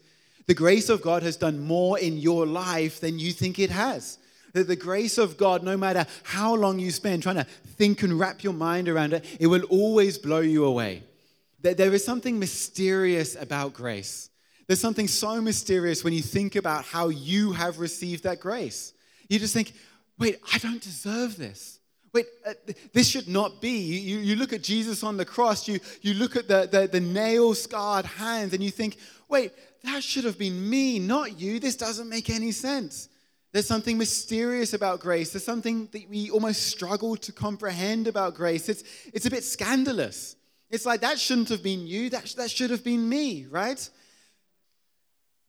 The 0.47 0.53
grace 0.53 0.89
of 0.89 1.01
God 1.01 1.23
has 1.23 1.37
done 1.37 1.61
more 1.61 1.97
in 1.97 2.17
your 2.17 2.45
life 2.45 2.99
than 2.99 3.19
you 3.19 3.31
think 3.31 3.57
it 3.57 3.69
has. 3.69 4.17
That 4.51 4.67
the 4.67 4.75
grace 4.75 5.17
of 5.17 5.37
God, 5.37 5.63
no 5.63 5.77
matter 5.77 6.05
how 6.23 6.55
long 6.55 6.77
you 6.77 6.91
spend 6.91 7.23
trying 7.23 7.35
to 7.35 7.43
think 7.43 8.03
and 8.03 8.19
wrap 8.19 8.43
your 8.43 8.53
mind 8.53 8.89
around 8.89 9.13
it, 9.13 9.23
it 9.39 9.47
will 9.47 9.63
always 9.63 10.17
blow 10.17 10.39
you 10.39 10.65
away. 10.65 11.03
That 11.61 11.77
there 11.77 11.93
is 11.93 12.03
something 12.03 12.37
mysterious 12.37 13.35
about 13.35 13.73
grace. 13.73 14.29
There's 14.67 14.81
something 14.81 15.07
so 15.07 15.41
mysterious 15.41 16.03
when 16.03 16.13
you 16.13 16.21
think 16.21 16.55
about 16.55 16.83
how 16.83 17.07
you 17.07 17.53
have 17.53 17.79
received 17.79 18.23
that 18.25 18.39
grace. 18.39 18.93
You 19.29 19.39
just 19.39 19.53
think, 19.53 19.73
wait, 20.19 20.39
I 20.53 20.57
don't 20.57 20.81
deserve 20.81 21.37
this. 21.37 21.79
Wait, 22.13 22.25
uh, 22.45 22.53
this 22.93 23.07
should 23.07 23.27
not 23.27 23.61
be. 23.61 23.79
You, 23.79 24.19
you 24.19 24.35
look 24.35 24.53
at 24.53 24.63
Jesus 24.63 25.03
on 25.03 25.17
the 25.17 25.25
cross, 25.25 25.67
you, 25.67 25.79
you 26.01 26.13
look 26.13 26.35
at 26.35 26.47
the, 26.47 26.67
the, 26.69 26.87
the 26.87 26.99
nail 26.99 27.53
scarred 27.53 28.05
hands, 28.05 28.53
and 28.53 28.63
you 28.63 28.71
think, 28.71 28.97
wait, 29.29 29.51
that 29.83 30.03
should 30.03 30.23
have 30.23 30.37
been 30.37 30.69
me, 30.69 30.99
not 30.99 31.39
you. 31.39 31.59
This 31.59 31.75
doesn't 31.75 32.09
make 32.09 32.29
any 32.29 32.51
sense. 32.51 33.09
There's 33.53 33.67
something 33.67 33.97
mysterious 33.97 34.73
about 34.73 34.99
grace. 34.99 35.31
There's 35.31 35.43
something 35.45 35.87
that 35.91 36.09
we 36.09 36.29
almost 36.29 36.67
struggle 36.67 37.15
to 37.17 37.31
comprehend 37.31 38.07
about 38.07 38.35
grace. 38.35 38.67
It's, 38.67 38.83
it's 39.13 39.25
a 39.25 39.29
bit 39.29 39.43
scandalous. 39.43 40.35
It's 40.69 40.85
like, 40.85 41.01
that 41.01 41.19
shouldn't 41.19 41.49
have 41.49 41.63
been 41.63 41.87
you, 41.87 42.09
that, 42.09 42.25
that 42.37 42.51
should 42.51 42.71
have 42.71 42.83
been 42.83 43.07
me, 43.07 43.45
right? 43.49 43.89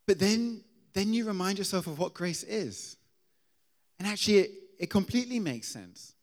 But 0.08 0.18
then, 0.18 0.64
then 0.94 1.12
you 1.12 1.26
remind 1.26 1.58
yourself 1.58 1.86
of 1.86 1.98
what 1.98 2.14
grace 2.14 2.42
is. 2.42 2.96
And 3.98 4.08
actually, 4.08 4.38
it, 4.38 4.50
it 4.80 4.90
completely 4.90 5.38
makes 5.38 5.68
sense. 5.68 6.14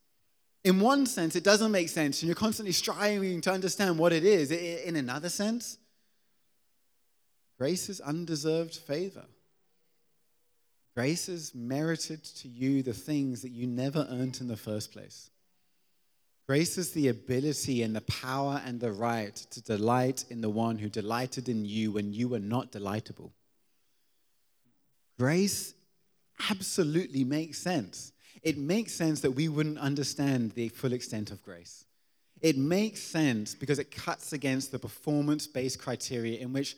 In 0.63 0.79
one 0.79 1.05
sense, 1.05 1.35
it 1.35 1.43
doesn't 1.43 1.71
make 1.71 1.89
sense, 1.89 2.19
and 2.21 2.27
you're 2.27 2.35
constantly 2.35 2.71
striving 2.71 3.41
to 3.41 3.51
understand 3.51 3.99
what 3.99 4.11
it 4.11 4.25
is. 4.25 4.49
In 4.49 4.95
another 4.95 5.29
sense, 5.29 5.77
grace 7.59 7.87
is 7.87 8.01
undeserved 8.01 8.75
favor. 8.75 9.25
Grace 10.95 11.29
is 11.29 11.53
merited 11.53 12.23
to 12.23 12.47
you 12.47 12.81
the 12.81 12.91
things 12.91 13.43
that 13.43 13.51
you 13.51 13.67
never 13.67 14.07
earned 14.09 14.39
in 14.41 14.47
the 14.47 14.57
first 14.57 14.93
place. 14.93 15.29
Grace 16.47 16.79
is 16.79 16.91
the 16.93 17.09
ability 17.09 17.83
and 17.83 17.95
the 17.95 18.01
power 18.01 18.59
and 18.65 18.79
the 18.79 18.91
right 18.91 19.35
to 19.35 19.61
delight 19.61 20.25
in 20.31 20.41
the 20.41 20.49
one 20.49 20.79
who 20.79 20.89
delighted 20.89 21.49
in 21.49 21.65
you 21.65 21.91
when 21.91 22.13
you 22.13 22.27
were 22.27 22.39
not 22.39 22.71
delightable. 22.71 23.31
Grace 25.17 25.73
absolutely 26.49 27.23
makes 27.23 27.57
sense. 27.57 28.11
It 28.41 28.57
makes 28.57 28.93
sense 28.93 29.21
that 29.21 29.31
we 29.31 29.47
wouldn't 29.47 29.79
understand 29.79 30.51
the 30.51 30.69
full 30.69 30.93
extent 30.93 31.31
of 31.31 31.41
grace. 31.41 31.85
It 32.41 32.57
makes 32.57 33.01
sense 33.01 33.55
because 33.55 33.79
it 33.79 33.91
cuts 33.91 34.33
against 34.33 34.71
the 34.71 34.79
performance 34.79 35.47
based 35.47 35.79
criteria 35.79 36.39
in 36.39 36.53
which 36.53 36.75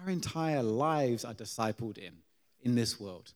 our 0.00 0.10
entire 0.10 0.62
lives 0.62 1.24
are 1.24 1.34
discipled 1.34 1.98
in, 1.98 2.12
in 2.62 2.74
this 2.74 3.00
world. 3.00 3.32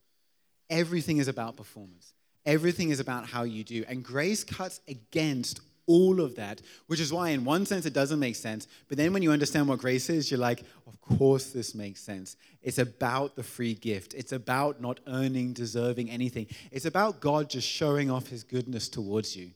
Everything 0.70 1.16
is 1.16 1.28
about 1.28 1.56
performance, 1.56 2.12
everything 2.46 2.90
is 2.90 3.00
about 3.00 3.26
how 3.26 3.42
you 3.42 3.64
do. 3.64 3.84
And 3.88 4.04
grace 4.04 4.44
cuts 4.44 4.80
against 4.86 5.60
all 5.86 6.20
of 6.20 6.36
that, 6.36 6.60
which 6.86 7.00
is 7.00 7.12
why, 7.12 7.30
in 7.30 7.44
one 7.44 7.66
sense, 7.66 7.86
it 7.86 7.92
doesn't 7.92 8.18
make 8.18 8.36
sense. 8.36 8.68
But 8.88 8.98
then 8.98 9.12
when 9.12 9.22
you 9.22 9.32
understand 9.32 9.68
what 9.68 9.78
grace 9.78 10.08
is, 10.08 10.30
you're 10.30 10.40
like, 10.40 10.64
of 10.86 11.00
course, 11.00 11.46
this 11.50 11.74
makes 11.74 12.00
sense. 12.00 12.36
It's 12.62 12.78
about 12.78 13.34
the 13.34 13.42
free 13.42 13.74
gift, 13.74 14.14
it's 14.14 14.32
about 14.32 14.80
not 14.80 15.00
earning, 15.06 15.52
deserving 15.52 16.10
anything. 16.10 16.46
It's 16.70 16.86
about 16.86 17.20
God 17.20 17.50
just 17.50 17.68
showing 17.68 18.10
off 18.10 18.28
his 18.28 18.44
goodness 18.44 18.88
towards 18.88 19.36
you. 19.36 19.50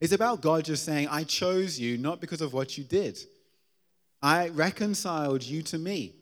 It's 0.00 0.14
about 0.14 0.40
God 0.40 0.64
just 0.64 0.84
saying, 0.84 1.08
I 1.08 1.24
chose 1.24 1.78
you 1.78 1.98
not 1.98 2.20
because 2.20 2.40
of 2.40 2.54
what 2.54 2.78
you 2.78 2.84
did. 2.84 3.18
I 4.22 4.48
reconciled 4.48 5.42
you 5.42 5.62
to 5.64 5.78
me, 5.78 6.14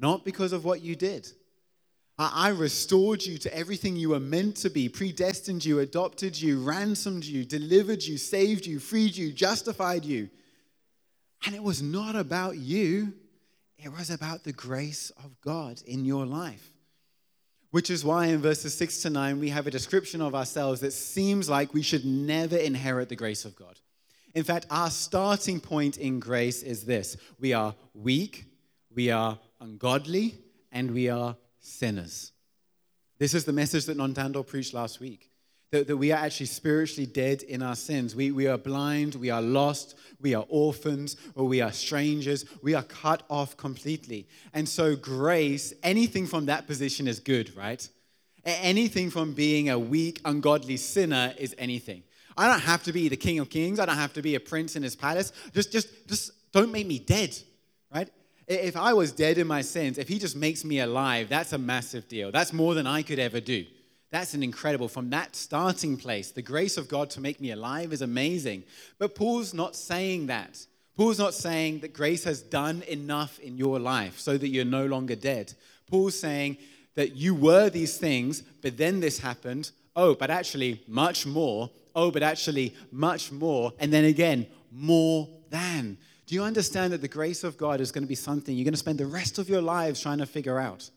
not 0.00 0.24
because 0.24 0.52
of 0.52 0.64
what 0.64 0.80
you 0.82 0.96
did. 0.96 1.28
I 2.18 2.48
restored 2.48 3.24
you 3.24 3.38
to 3.38 3.56
everything 3.56 3.94
you 3.94 4.08
were 4.10 4.18
meant 4.18 4.56
to 4.58 4.70
be, 4.70 4.88
predestined 4.88 5.64
you, 5.64 5.78
adopted 5.78 6.40
you, 6.40 6.64
ransomed 6.64 7.24
you, 7.24 7.44
delivered 7.44 8.02
you, 8.02 8.18
saved 8.18 8.66
you, 8.66 8.80
freed 8.80 9.16
you, 9.16 9.32
justified 9.32 10.04
you. 10.04 10.28
And 11.46 11.54
it 11.54 11.62
was 11.62 11.80
not 11.80 12.16
about 12.16 12.56
you, 12.56 13.12
it 13.78 13.92
was 13.92 14.10
about 14.10 14.42
the 14.42 14.52
grace 14.52 15.10
of 15.22 15.40
God 15.40 15.80
in 15.86 16.04
your 16.04 16.26
life. 16.26 16.72
Which 17.70 17.88
is 17.88 18.04
why 18.04 18.26
in 18.26 18.40
verses 18.40 18.74
6 18.74 19.02
to 19.02 19.10
9, 19.10 19.38
we 19.38 19.50
have 19.50 19.68
a 19.68 19.70
description 19.70 20.20
of 20.20 20.34
ourselves 20.34 20.80
that 20.80 20.92
seems 20.92 21.48
like 21.48 21.72
we 21.72 21.82
should 21.82 22.04
never 22.04 22.56
inherit 22.56 23.08
the 23.08 23.14
grace 23.14 23.44
of 23.44 23.54
God. 23.54 23.78
In 24.34 24.42
fact, 24.42 24.66
our 24.70 24.90
starting 24.90 25.60
point 25.60 25.98
in 25.98 26.18
grace 26.18 26.62
is 26.64 26.84
this 26.84 27.16
we 27.38 27.52
are 27.52 27.74
weak, 27.94 28.46
we 28.92 29.10
are 29.10 29.38
ungodly, 29.60 30.38
and 30.72 30.90
we 30.90 31.08
are 31.08 31.36
sinners. 31.60 32.32
This 33.18 33.34
is 33.34 33.44
the 33.44 33.52
message 33.52 33.86
that 33.86 33.96
Nontando 33.96 34.46
preached 34.46 34.74
last 34.74 35.00
week 35.00 35.30
that, 35.70 35.86
that 35.86 35.96
we 35.96 36.12
are 36.12 36.24
actually 36.24 36.46
spiritually 36.46 37.06
dead 37.06 37.42
in 37.42 37.62
our 37.62 37.76
sins. 37.76 38.16
We, 38.16 38.30
we 38.30 38.46
are 38.46 38.56
blind, 38.56 39.14
we 39.16 39.30
are 39.30 39.42
lost, 39.42 39.96
we 40.20 40.34
are 40.34 40.46
orphans, 40.48 41.16
or 41.34 41.46
we 41.46 41.60
are 41.60 41.72
strangers. 41.72 42.44
We 42.62 42.74
are 42.74 42.82
cut 42.82 43.22
off 43.28 43.56
completely. 43.56 44.28
And 44.54 44.68
so, 44.68 44.96
grace, 44.96 45.74
anything 45.82 46.26
from 46.26 46.46
that 46.46 46.66
position 46.66 47.06
is 47.06 47.20
good, 47.20 47.54
right? 47.56 47.86
Anything 48.44 49.10
from 49.10 49.34
being 49.34 49.68
a 49.68 49.78
weak, 49.78 50.20
ungodly 50.24 50.78
sinner 50.78 51.34
is 51.38 51.54
anything. 51.58 52.02
I 52.36 52.48
don't 52.48 52.60
have 52.60 52.84
to 52.84 52.92
be 52.92 53.08
the 53.08 53.16
king 53.16 53.40
of 53.40 53.50
kings. 53.50 53.78
I 53.78 53.84
don't 53.84 53.96
have 53.96 54.12
to 54.14 54.22
be 54.22 54.36
a 54.36 54.40
prince 54.40 54.76
in 54.76 54.82
his 54.82 54.96
palace. 54.96 55.32
Just, 55.52 55.72
just, 55.72 56.08
just 56.08 56.52
don't 56.52 56.72
make 56.72 56.86
me 56.86 56.98
dead, 56.98 57.36
right? 57.92 58.08
If 58.48 58.76
I 58.76 58.94
was 58.94 59.12
dead 59.12 59.36
in 59.36 59.46
my 59.46 59.60
sins, 59.60 59.98
if 59.98 60.08
he 60.08 60.18
just 60.18 60.34
makes 60.34 60.64
me 60.64 60.80
alive, 60.80 61.28
that's 61.28 61.52
a 61.52 61.58
massive 61.58 62.08
deal. 62.08 62.32
That's 62.32 62.52
more 62.52 62.74
than 62.74 62.86
I 62.86 63.02
could 63.02 63.18
ever 63.18 63.40
do. 63.40 63.66
That's 64.10 64.32
an 64.32 64.42
incredible. 64.42 64.88
From 64.88 65.10
that 65.10 65.36
starting 65.36 65.98
place, 65.98 66.30
the 66.30 66.40
grace 66.40 66.78
of 66.78 66.88
God 66.88 67.10
to 67.10 67.20
make 67.20 67.40
me 67.42 67.50
alive 67.50 67.92
is 67.92 68.00
amazing. 68.00 68.64
But 68.98 69.14
Paul's 69.14 69.52
not 69.52 69.76
saying 69.76 70.28
that. 70.28 70.66
Paul's 70.96 71.18
not 71.18 71.34
saying 71.34 71.80
that 71.80 71.92
grace 71.92 72.24
has 72.24 72.40
done 72.40 72.82
enough 72.88 73.38
in 73.38 73.58
your 73.58 73.78
life 73.78 74.18
so 74.18 74.38
that 74.38 74.48
you're 74.48 74.64
no 74.64 74.86
longer 74.86 75.14
dead. 75.14 75.52
Paul's 75.86 76.18
saying 76.18 76.56
that 76.94 77.14
you 77.14 77.34
were 77.34 77.68
these 77.68 77.98
things, 77.98 78.42
but 78.62 78.78
then 78.78 79.00
this 79.00 79.18
happened. 79.18 79.70
Oh, 79.94 80.14
but 80.14 80.30
actually, 80.30 80.82
much 80.88 81.26
more. 81.26 81.70
Oh, 81.94 82.10
but 82.10 82.22
actually, 82.22 82.74
much 82.90 83.30
more. 83.30 83.72
And 83.78 83.92
then 83.92 84.06
again, 84.06 84.46
more 84.72 85.28
than. 85.50 85.98
Do 86.28 86.34
you 86.34 86.42
understand 86.42 86.92
that 86.92 87.00
the 87.00 87.08
grace 87.08 87.42
of 87.42 87.56
God 87.56 87.80
is 87.80 87.90
going 87.90 88.04
to 88.04 88.08
be 88.08 88.14
something 88.14 88.54
you're 88.54 88.64
going 88.64 88.74
to 88.74 88.78
spend 88.78 88.98
the 88.98 89.06
rest 89.06 89.38
of 89.38 89.48
your 89.48 89.62
lives 89.62 89.98
trying 89.98 90.18
to 90.18 90.26
figure 90.26 90.58
out? 90.58 90.90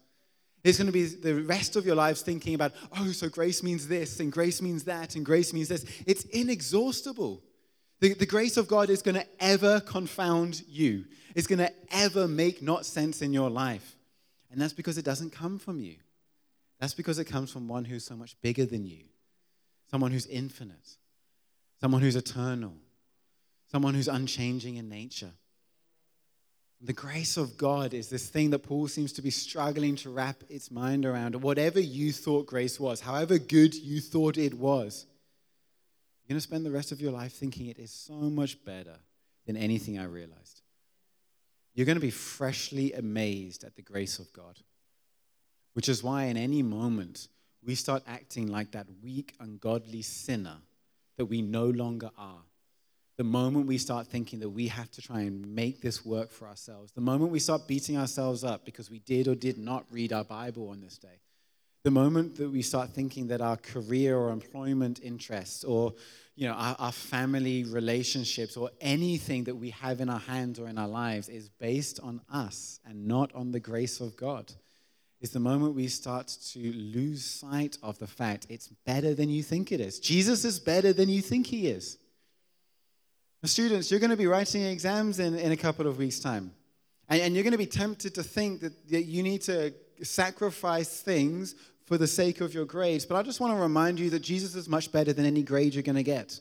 It's 0.62 0.78
going 0.78 0.88
to 0.88 0.92
be 0.92 1.06
the 1.06 1.36
rest 1.44 1.78
of 1.78 1.86
your 1.86 1.96
lives 1.96 2.22
thinking 2.22 2.54
about, 2.54 2.74
oh, 3.00 3.14
so 3.14 3.30
grace 3.30 3.64
means 3.64 3.88
this, 3.88 4.20
and 4.20 4.30
grace 4.30 4.62
means 4.62 4.84
that, 4.84 5.16
and 5.16 5.26
grace 5.26 5.54
means 5.54 5.70
this. 5.70 5.86
It's 6.06 6.26
inexhaustible. 6.26 7.42
The, 8.02 8.14
the 8.14 8.26
grace 8.26 8.58
of 8.58 8.68
God 8.68 8.90
is 8.90 9.02
going 9.02 9.16
to 9.16 9.26
ever 9.40 9.80
confound 9.80 10.64
you, 10.68 11.06
it's 11.34 11.48
going 11.48 11.60
to 11.60 11.72
ever 11.92 12.28
make 12.28 12.62
not 12.62 12.86
sense 12.86 13.22
in 13.22 13.32
your 13.32 13.50
life. 13.50 13.96
And 14.52 14.60
that's 14.62 14.74
because 14.74 14.98
it 14.98 15.06
doesn't 15.06 15.30
come 15.30 15.60
from 15.60 15.80
you. 15.80 15.96
That's 16.82 16.94
because 16.94 17.20
it 17.20 17.26
comes 17.26 17.54
from 17.54 17.70
one 17.70 17.86
who's 17.86 18.04
so 18.04 18.18
much 18.18 18.36
bigger 18.42 18.66
than 18.66 18.86
you, 18.86 19.06
someone 19.90 20.12
who's 20.12 20.28
infinite, 20.28 20.98
someone 21.80 22.02
who's 22.02 22.18
eternal, 22.18 22.74
someone 23.72 23.94
who's 23.94 24.10
unchanging 24.10 24.76
in 24.76 24.90
nature. 24.90 25.32
The 26.82 26.92
grace 26.92 27.38
of 27.38 27.58
God 27.58 27.94
is 27.94 28.10
this 28.10 28.28
thing 28.28 28.50
that 28.50 28.64
Paul 28.64 28.90
seems 28.90 29.14
to 29.14 29.22
be 29.22 29.30
struggling 29.30 29.96
to 29.98 30.10
wrap 30.10 30.44
its 30.50 30.70
mind 30.70 31.06
around. 31.06 31.36
Whatever 31.36 31.80
you 31.80 32.12
thought 32.12 32.48
grace 32.48 32.80
was, 32.80 33.00
however 33.00 33.38
good 33.38 33.74
you 33.74 34.02
thought 34.02 34.38
it 34.38 34.56
was, 34.56 35.06
you're 36.22 36.34
going 36.34 36.38
to 36.38 36.42
spend 36.42 36.66
the 36.66 36.72
rest 36.72 36.92
of 36.92 37.00
your 37.00 37.14
life 37.14 37.32
thinking 37.32 37.68
it 37.68 37.80
is 37.80 37.92
so 37.92 38.14
much 38.14 38.64
better 38.66 38.98
than 39.46 39.56
anything 39.56 39.98
I 39.98 40.06
realized. 40.06 40.62
You're 41.74 41.86
going 41.86 41.98
to 41.98 42.02
be 42.02 42.12
freshly 42.12 42.92
amazed 42.92 43.64
at 43.64 43.76
the 43.76 43.82
grace 43.82 44.20
of 44.20 44.34
God, 44.34 44.60
which 45.74 45.88
is 45.88 46.04
why, 46.04 46.24
in 46.24 46.36
any 46.36 46.62
moment, 46.62 47.30
we 47.64 47.76
start 47.76 48.04
acting 48.06 48.48
like 48.48 48.72
that 48.72 48.88
weak, 49.02 49.34
ungodly 49.40 50.02
sinner 50.02 50.58
that 51.18 51.26
we 51.26 51.42
no 51.42 51.68
longer 51.68 52.10
are 52.18 52.42
the 53.22 53.26
moment 53.26 53.68
we 53.68 53.78
start 53.78 54.08
thinking 54.08 54.40
that 54.40 54.50
we 54.50 54.68
have 54.68 54.90
to 54.90 55.00
try 55.00 55.22
and 55.22 55.46
make 55.54 55.80
this 55.80 56.04
work 56.04 56.32
for 56.32 56.48
ourselves, 56.48 56.92
the 56.94 57.02
moment 57.02 57.30
we 57.30 57.38
start 57.38 57.68
beating 57.68 57.96
ourselves 57.96 58.44
up 58.44 58.66
because 58.66 58.90
we 58.90 58.98
did 58.98 59.28
or 59.28 59.36
did 59.36 59.60
not 59.60 59.86
read 59.92 60.12
our 60.12 60.24
Bible 60.24 60.70
on 60.70 60.82
this 60.82 60.98
day, 60.98 61.20
the 61.84 61.92
moment 61.92 62.36
that 62.38 62.50
we 62.50 62.64
start 62.64 62.90
thinking 62.90 63.28
that 63.28 63.40
our 63.40 63.58
career 63.58 64.18
or 64.18 64.32
employment 64.32 65.02
interests 65.04 65.64
or 65.64 65.94
you 66.36 66.48
know 66.48 66.56
our, 66.56 66.76
our, 66.80 66.92
family 66.92 67.64
relationships 67.64 68.58
or 68.58 68.72
anything 68.82 69.44
that 69.44 69.56
we 69.56 69.70
have 69.70 70.02
in 70.02 70.10
our 70.10 70.22
hands 70.22 70.60
or 70.60 70.68
in 70.68 70.80
our 70.80 70.88
lives 70.88 71.30
is 71.30 71.48
based 71.48 72.00
on 72.00 72.22
us 72.34 72.80
and 72.88 73.08
not 73.08 73.32
on 73.36 73.52
the 73.52 73.60
grace 73.60 74.00
of 74.00 74.18
god 74.18 74.52
is 75.20 75.30
the 75.30 75.40
moment 75.40 75.76
we 75.76 75.88
start 75.88 76.28
to 76.54 76.74
lose 76.74 77.24
sight 77.24 77.78
of 77.84 78.00
the 78.00 78.08
fact 78.08 78.48
it's 78.50 78.70
better 78.88 79.14
than 79.14 79.30
you 79.30 79.44
think 79.44 79.72
it 79.72 79.80
is. 79.80 80.00
Jesus 80.00 80.44
is 80.44 80.60
better 80.60 80.94
than 80.94 81.10
you 81.10 81.22
think 81.22 81.46
he 81.46 81.68
is 81.68 82.00
Students, 83.44 83.90
you're 83.90 84.00
going 84.00 84.12
to 84.12 84.18
be 84.18 84.28
writing 84.28 84.62
exams 84.64 85.20
in, 85.20 85.36
in 85.36 85.52
a 85.52 85.58
couple 85.58 85.88
of 85.88 85.98
weeks' 85.98 86.20
time. 86.20 86.52
And, 87.10 87.22
and 87.22 87.34
you're 87.34 87.44
going 87.44 87.54
to 87.54 87.58
be 87.58 87.66
tempted 87.66 88.14
to 88.16 88.24
think 88.24 88.62
that, 88.62 88.90
that 88.90 89.04
you 89.04 89.24
need 89.24 89.42
to 89.44 89.74
sacrifice 90.04 91.02
things 91.02 91.56
for 91.86 91.98
the 91.98 92.08
sake 92.08 92.40
of 92.40 92.54
your 92.54 92.66
grades. 92.66 93.06
But 93.06 93.16
I 93.16 93.24
just 93.24 93.40
want 93.40 93.56
to 93.56 93.62
remind 93.62 94.00
you 94.00 94.12
that 94.12 94.22
Jesus 94.22 94.56
is 94.56 94.70
much 94.70 94.92
better 94.92 95.12
than 95.12 95.26
any 95.26 95.42
grade 95.42 95.74
you're 95.74 95.84
going 95.84 95.96
to 95.96 96.04
get. 96.04 96.40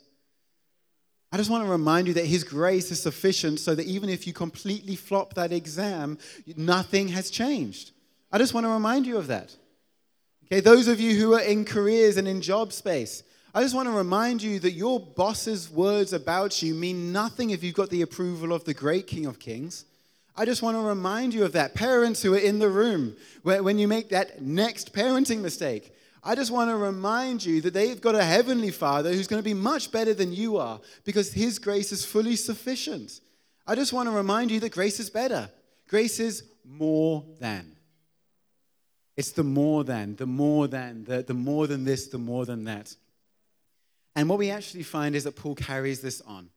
I 1.33 1.37
just 1.37 1.49
want 1.49 1.65
to 1.65 1.71
remind 1.71 2.07
you 2.07 2.15
that 2.15 2.27
His 2.27 2.45
grace 2.45 2.91
is 2.91 3.01
sufficient 3.01 3.61
so 3.61 3.75
that 3.75 3.87
even 3.87 4.09
if 4.09 4.27
you 4.27 4.33
completely 4.33 4.97
flop 4.97 5.35
that 5.35 5.53
exam, 5.53 6.19
nothing 6.57 7.09
has 7.09 7.31
changed. 7.31 7.93
I 8.31 8.39
just 8.39 8.53
want 8.53 8.65
to 8.65 8.71
remind 8.71 9.07
you 9.07 9.17
of 9.17 9.29
that. 9.29 9.57
Okay, 10.47 10.61
those 10.61 10.89
of 10.89 11.01
you 11.01 11.15
who 11.15 11.35
are 11.35 11.41
in 11.41 11.65
careers 11.65 12.17
and 12.17 12.27
in 12.29 12.41
job 12.41 12.73
space, 12.73 13.23
I 13.53 13.63
just 13.63 13.75
want 13.75 13.89
to 13.89 13.93
remind 13.93 14.43
you 14.43 14.61
that 14.61 14.73
your 14.73 15.01
boss's 15.01 15.69
words 15.69 16.13
about 16.13 16.63
you 16.63 16.73
mean 16.73 17.13
nothing 17.13 17.51
if 17.51 17.65
you've 17.65 17.75
got 17.75 17.91
the 17.91 18.03
approval 18.03 18.53
of 18.53 18.65
the 18.65 18.75
great 18.75 19.09
King 19.09 19.27
of 19.27 19.41
Kings. 19.41 19.87
I 20.37 20.45
just 20.45 20.63
want 20.63 20.77
to 20.77 20.83
remind 20.83 21.35
you 21.35 21.45
of 21.45 21.53
that. 21.53 21.75
Parents 21.75 22.23
who 22.23 22.35
are 22.35 22.39
in 22.39 22.61
the 22.61 22.69
room, 22.69 23.17
when 23.43 23.79
you 23.79 23.89
make 23.89 24.11
that 24.11 24.41
next 24.41 24.95
parenting 24.95 25.41
mistake, 25.41 25.93
I 26.23 26.37
just 26.37 26.53
want 26.53 26.71
to 26.71 26.77
remind 26.77 27.45
you 27.45 27.61
that 27.63 27.75
they've 27.75 28.01
got 28.01 28.15
a 28.15 28.23
heavenly 28.23 28.71
Father 28.71 29.11
who's 29.13 29.27
going 29.27 29.43
to 29.43 29.49
be 29.49 29.55
much 29.55 29.91
better 29.91 30.15
than 30.15 30.33
you 30.33 30.59
are 30.59 30.81
because 31.05 31.33
His 31.33 31.59
grace 31.59 31.91
is 31.91 32.05
fully 32.05 32.37
sufficient. 32.37 33.21
I 33.67 33.75
just 33.75 33.93
want 33.93 34.09
to 34.09 34.15
remind 34.15 34.53
you 34.53 34.61
that 34.61 34.73
grace 34.73 35.01
is 35.01 35.11
better. 35.11 35.51
Grace 35.89 36.21
is 36.21 36.45
more 36.65 37.25
than. 37.41 37.75
It's 39.17 39.33
the 39.33 39.43
more 39.43 39.83
than, 39.83 40.15
the 40.15 40.27
more 40.27 40.69
than, 40.69 41.05
the, 41.05 41.23
the 41.23 41.35
more 41.35 41.67
than 41.67 41.85
this, 41.85 42.07
the 42.07 42.19
more 42.19 42.47
than 42.47 42.65
that. 42.65 42.95
And 44.21 44.29
what 44.29 44.39
we 44.39 44.51
actually 44.51 44.83
find 44.83 45.17
is 45.17 45.25
that 45.25 45.35
Paul 45.35 45.55
carries 45.55 46.03
this 46.03 46.21
on, 46.21 46.51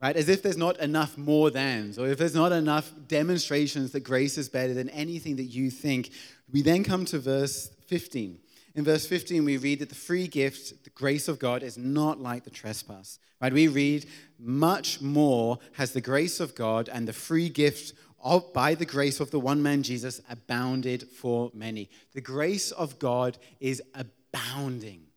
right? 0.00 0.14
As 0.14 0.28
if 0.28 0.44
there's 0.44 0.56
not 0.56 0.78
enough 0.78 1.18
more 1.18 1.50
thans, 1.50 1.98
or 1.98 2.06
if 2.06 2.18
there's 2.18 2.36
not 2.36 2.52
enough 2.52 2.92
demonstrations 3.08 3.90
that 3.90 4.04
grace 4.04 4.38
is 4.38 4.48
better 4.48 4.74
than 4.74 4.88
anything 4.90 5.34
that 5.34 5.46
you 5.46 5.72
think. 5.72 6.12
We 6.52 6.62
then 6.62 6.84
come 6.84 7.04
to 7.06 7.18
verse 7.18 7.68
15. 7.88 8.38
In 8.76 8.84
verse 8.84 9.08
15, 9.08 9.44
we 9.44 9.56
read 9.56 9.80
that 9.80 9.88
the 9.88 9.96
free 9.96 10.28
gift, 10.28 10.84
the 10.84 10.90
grace 10.90 11.26
of 11.26 11.40
God, 11.40 11.64
is 11.64 11.76
not 11.76 12.20
like 12.20 12.44
the 12.44 12.50
trespass. 12.50 13.18
Right? 13.42 13.52
We 13.52 13.66
read, 13.66 14.06
much 14.38 15.00
more 15.00 15.58
has 15.72 15.90
the 15.90 16.00
grace 16.00 16.38
of 16.38 16.54
God 16.54 16.88
and 16.88 17.08
the 17.08 17.12
free 17.12 17.48
gift 17.48 17.92
of, 18.22 18.52
by 18.52 18.76
the 18.76 18.86
grace 18.86 19.18
of 19.18 19.32
the 19.32 19.40
one 19.40 19.64
man 19.64 19.82
Jesus 19.82 20.20
abounded 20.30 21.08
for 21.08 21.50
many. 21.54 21.90
The 22.12 22.20
grace 22.20 22.70
of 22.70 23.00
God 23.00 23.36
is 23.58 23.82
abounding. 23.96 25.09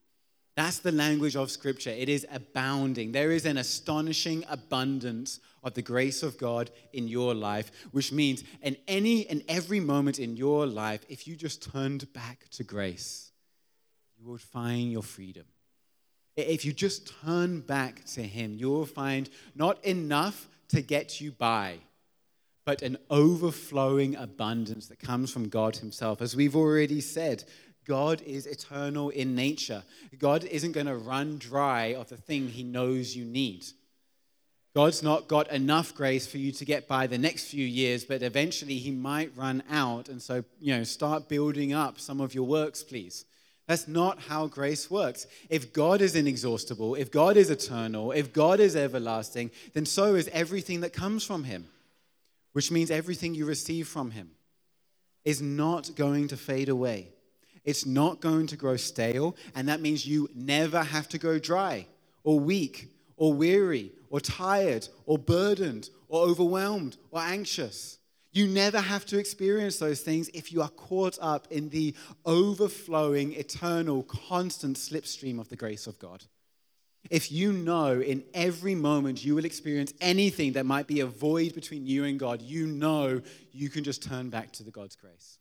That's 0.56 0.80
the 0.80 0.92
language 0.92 1.36
of 1.36 1.50
Scripture. 1.50 1.89
It 1.89 2.10
is 2.10 2.28
abounding. 2.32 3.12
There 3.12 3.32
is 3.32 3.46
an 3.46 3.58
astonishing 3.58 4.46
abundance 4.48 5.39
of 5.63 5.74
the 5.74 5.82
grace 5.82 6.22
of 6.22 6.38
God 6.38 6.70
in 6.92 7.08
your 7.08 7.34
life, 7.34 7.72
which 7.92 8.12
means 8.12 8.44
in 8.62 8.78
any 8.88 9.28
and 9.28 9.44
every 9.48 9.80
moment 9.80 10.20
in 10.20 10.36
your 10.36 10.68
life, 10.68 11.04
if 11.10 11.28
you 11.28 11.36
just 11.36 11.72
turned 11.72 12.12
back 12.13 12.48
to 12.52 12.63
grace, 12.63 13.32
you 14.20 14.28
would 14.28 14.42
find 14.42 14.92
your 14.92 15.02
freedom. 15.02 15.46
If 16.36 16.66
you 16.66 16.74
just 16.74 17.12
turn 17.24 17.62
back 17.62 18.06
to 18.13 18.22
Him, 18.22 18.54
you 18.54 18.70
will 18.70 18.86
find 18.86 19.30
not 19.56 19.84
enough 19.84 20.48
to 20.70 20.82
get 20.82 21.20
you 21.22 21.32
by, 21.32 21.78
but 22.66 22.82
an 22.82 22.98
overflowing 23.10 24.16
abundance 24.16 24.88
that 24.88 25.00
comes 25.00 25.32
from 25.32 25.50
God 25.50 25.78
Himself. 25.78 26.22
As 26.22 26.36
we've 26.36 26.56
already 26.56 27.02
said, 27.02 27.44
God 27.86 28.22
is 28.22 28.46
eternal 28.46 29.10
in 29.10 29.36
nature. 29.36 29.84
God 30.17 30.43
isn't 30.46 30.72
going 30.72 30.86
to 30.86 30.96
run 30.96 31.38
dry 31.38 31.93
of 31.93 32.10
the 32.10 32.17
thing 32.17 32.50
He 32.50 32.63
knows 32.63 33.15
you 33.15 33.26
need. 33.26 33.65
God's 34.76 35.04
not 35.04 35.28
got 35.28 35.52
enough 35.52 35.93
grace 35.93 36.26
for 36.26 36.39
you 36.39 36.52
to 36.54 36.65
get 36.65 36.88
by 36.88 37.06
the 37.06 37.17
next 37.17 37.46
few 37.46 37.65
years, 37.65 38.04
but 38.04 38.24
eventually 38.24 38.78
He 38.78 38.91
might 38.91 39.32
run 39.36 39.62
out. 39.69 40.10
And 40.10 40.22
so, 40.22 40.43
you 40.60 40.76
know, 40.76 40.84
start 40.84 41.30
building 41.30 41.74
up 41.74 42.00
some 42.00 42.19
of 42.19 42.34
your 42.34 42.46
works, 42.46 42.84
please. 42.84 43.26
That's 43.67 43.88
not 43.88 44.19
how 44.19 44.48
grace 44.48 44.89
works. 44.91 45.26
If 45.50 45.74
God 45.74 46.02
is 46.02 46.15
inexhaustible, 46.15 46.96
if 46.96 47.12
God 47.12 47.38
is 47.38 47.50
eternal, 47.50 48.12
if 48.12 48.34
God 48.34 48.60
is 48.60 48.76
everlasting, 48.76 49.52
then 49.74 49.86
so 49.86 50.15
is 50.15 50.28
everything 50.34 50.82
that 50.82 50.91
comes 50.91 51.24
from 51.24 51.43
Him, 51.43 51.67
which 52.52 52.72
means 52.72 52.91
everything 52.91 53.36
you 53.36 53.46
receive 53.46 53.88
from 53.88 54.12
Him 54.12 54.32
is 55.24 55.41
not 55.41 55.96
going 55.96 56.28
to 56.30 56.38
fade 56.38 56.67
away. 56.67 57.10
It's 57.63 57.86
not 57.86 58.19
going 58.19 58.47
to 58.47 58.58
grow 58.58 58.76
stale, 58.76 59.36
and 59.56 59.67
that 59.69 59.82
means 59.82 60.06
you 60.06 60.30
never 60.36 60.84
have 60.84 61.08
to 61.10 61.17
go 61.17 61.39
dry 61.39 61.88
or 62.23 62.39
weak 62.39 62.89
or 63.15 63.34
weary 63.34 63.91
or 64.10 64.19
tired 64.19 64.88
or 65.06 65.17
burdened 65.17 65.89
or 66.10 66.23
overwhelmed 66.23 66.97
or 67.12 67.21
anxious. 67.21 67.99
You 68.32 68.47
never 68.47 68.80
have 68.80 69.06
to 69.08 69.19
experience 69.19 69.78
those 69.78 70.02
things 70.02 70.30
if 70.34 70.52
you 70.52 70.62
are 70.62 70.69
caught 70.69 71.19
up 71.21 71.47
in 71.52 71.69
the 71.69 71.93
overflowing, 72.26 73.34
eternal, 73.34 74.04
constant 74.04 74.78
slipstream 74.78 75.39
of 75.39 75.49
the 75.49 75.56
grace 75.56 75.86
of 75.86 75.99
God. 75.99 76.23
If 77.10 77.32
you 77.32 77.52
know 77.52 77.99
in 77.99 78.23
every 78.34 78.76
moment 78.76 79.23
you 79.23 79.36
will 79.36 79.45
experience 79.45 79.93
anything 80.02 80.54
that 80.54 80.65
might 80.65 80.88
be 80.88 81.02
a 81.02 81.06
void 81.06 81.54
between 81.54 81.86
you 81.86 82.06
and 82.06 82.17
God, 82.17 82.41
you 82.41 82.65
know 82.65 83.21
you 83.52 83.69
can 83.69 83.84
just 83.84 84.02
turn 84.02 84.30
back 84.30 84.52
to 84.54 84.63
the 84.63 84.71
God's 84.71 84.95
grace. 84.95 85.38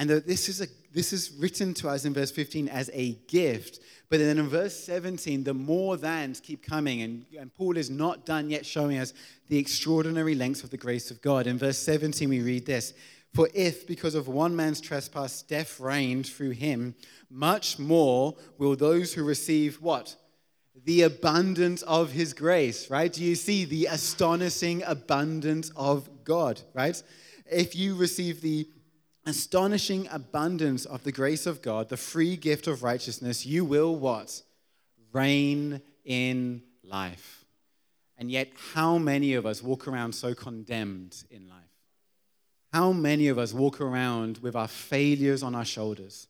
And 0.00 0.08
this 0.08 0.48
is, 0.48 0.62
a, 0.62 0.66
this 0.94 1.12
is 1.12 1.30
written 1.38 1.74
to 1.74 1.90
us 1.90 2.06
in 2.06 2.14
verse 2.14 2.30
15 2.30 2.70
as 2.70 2.88
a 2.94 3.12
gift. 3.28 3.80
But 4.08 4.18
then 4.18 4.38
in 4.38 4.48
verse 4.48 4.74
17, 4.74 5.44
the 5.44 5.52
more 5.52 5.98
thans 5.98 6.40
keep 6.40 6.64
coming. 6.64 7.02
And, 7.02 7.26
and 7.38 7.54
Paul 7.54 7.76
is 7.76 7.90
not 7.90 8.24
done 8.24 8.48
yet 8.48 8.64
showing 8.64 8.96
us 8.96 9.12
the 9.48 9.58
extraordinary 9.58 10.34
lengths 10.34 10.64
of 10.64 10.70
the 10.70 10.78
grace 10.78 11.10
of 11.10 11.20
God. 11.20 11.46
In 11.46 11.58
verse 11.58 11.76
17, 11.76 12.30
we 12.30 12.40
read 12.40 12.64
this 12.64 12.94
For 13.34 13.50
if, 13.52 13.86
because 13.86 14.14
of 14.14 14.26
one 14.26 14.56
man's 14.56 14.80
trespass, 14.80 15.42
death 15.42 15.78
reigned 15.78 16.26
through 16.26 16.52
him, 16.52 16.94
much 17.28 17.78
more 17.78 18.34
will 18.56 18.76
those 18.76 19.12
who 19.12 19.22
receive 19.22 19.82
what? 19.82 20.16
The 20.82 21.02
abundance 21.02 21.82
of 21.82 22.12
his 22.12 22.32
grace, 22.32 22.88
right? 22.88 23.12
Do 23.12 23.22
you 23.22 23.34
see 23.34 23.66
the 23.66 23.84
astonishing 23.84 24.82
abundance 24.86 25.70
of 25.76 26.24
God, 26.24 26.58
right? 26.72 27.00
If 27.44 27.76
you 27.76 27.96
receive 27.96 28.40
the 28.40 28.66
astonishing 29.30 30.06
abundance 30.10 30.84
of 30.84 31.04
the 31.04 31.12
grace 31.12 31.46
of 31.46 31.62
God, 31.62 31.88
the 31.88 31.96
free 31.96 32.36
gift 32.36 32.66
of 32.66 32.82
righteousness, 32.82 33.46
you 33.46 33.64
will 33.64 33.96
what? 33.96 34.42
Reign 35.12 35.80
in 36.04 36.62
life. 36.84 37.44
And 38.18 38.30
yet, 38.30 38.48
how 38.74 38.98
many 38.98 39.32
of 39.34 39.46
us 39.46 39.62
walk 39.62 39.88
around 39.88 40.12
so 40.12 40.34
condemned 40.34 41.24
in 41.30 41.48
life? 41.48 41.56
How 42.72 42.92
many 42.92 43.28
of 43.28 43.38
us 43.38 43.54
walk 43.54 43.80
around 43.80 44.38
with 44.38 44.54
our 44.54 44.68
failures 44.68 45.42
on 45.42 45.54
our 45.54 45.64
shoulders? 45.64 46.28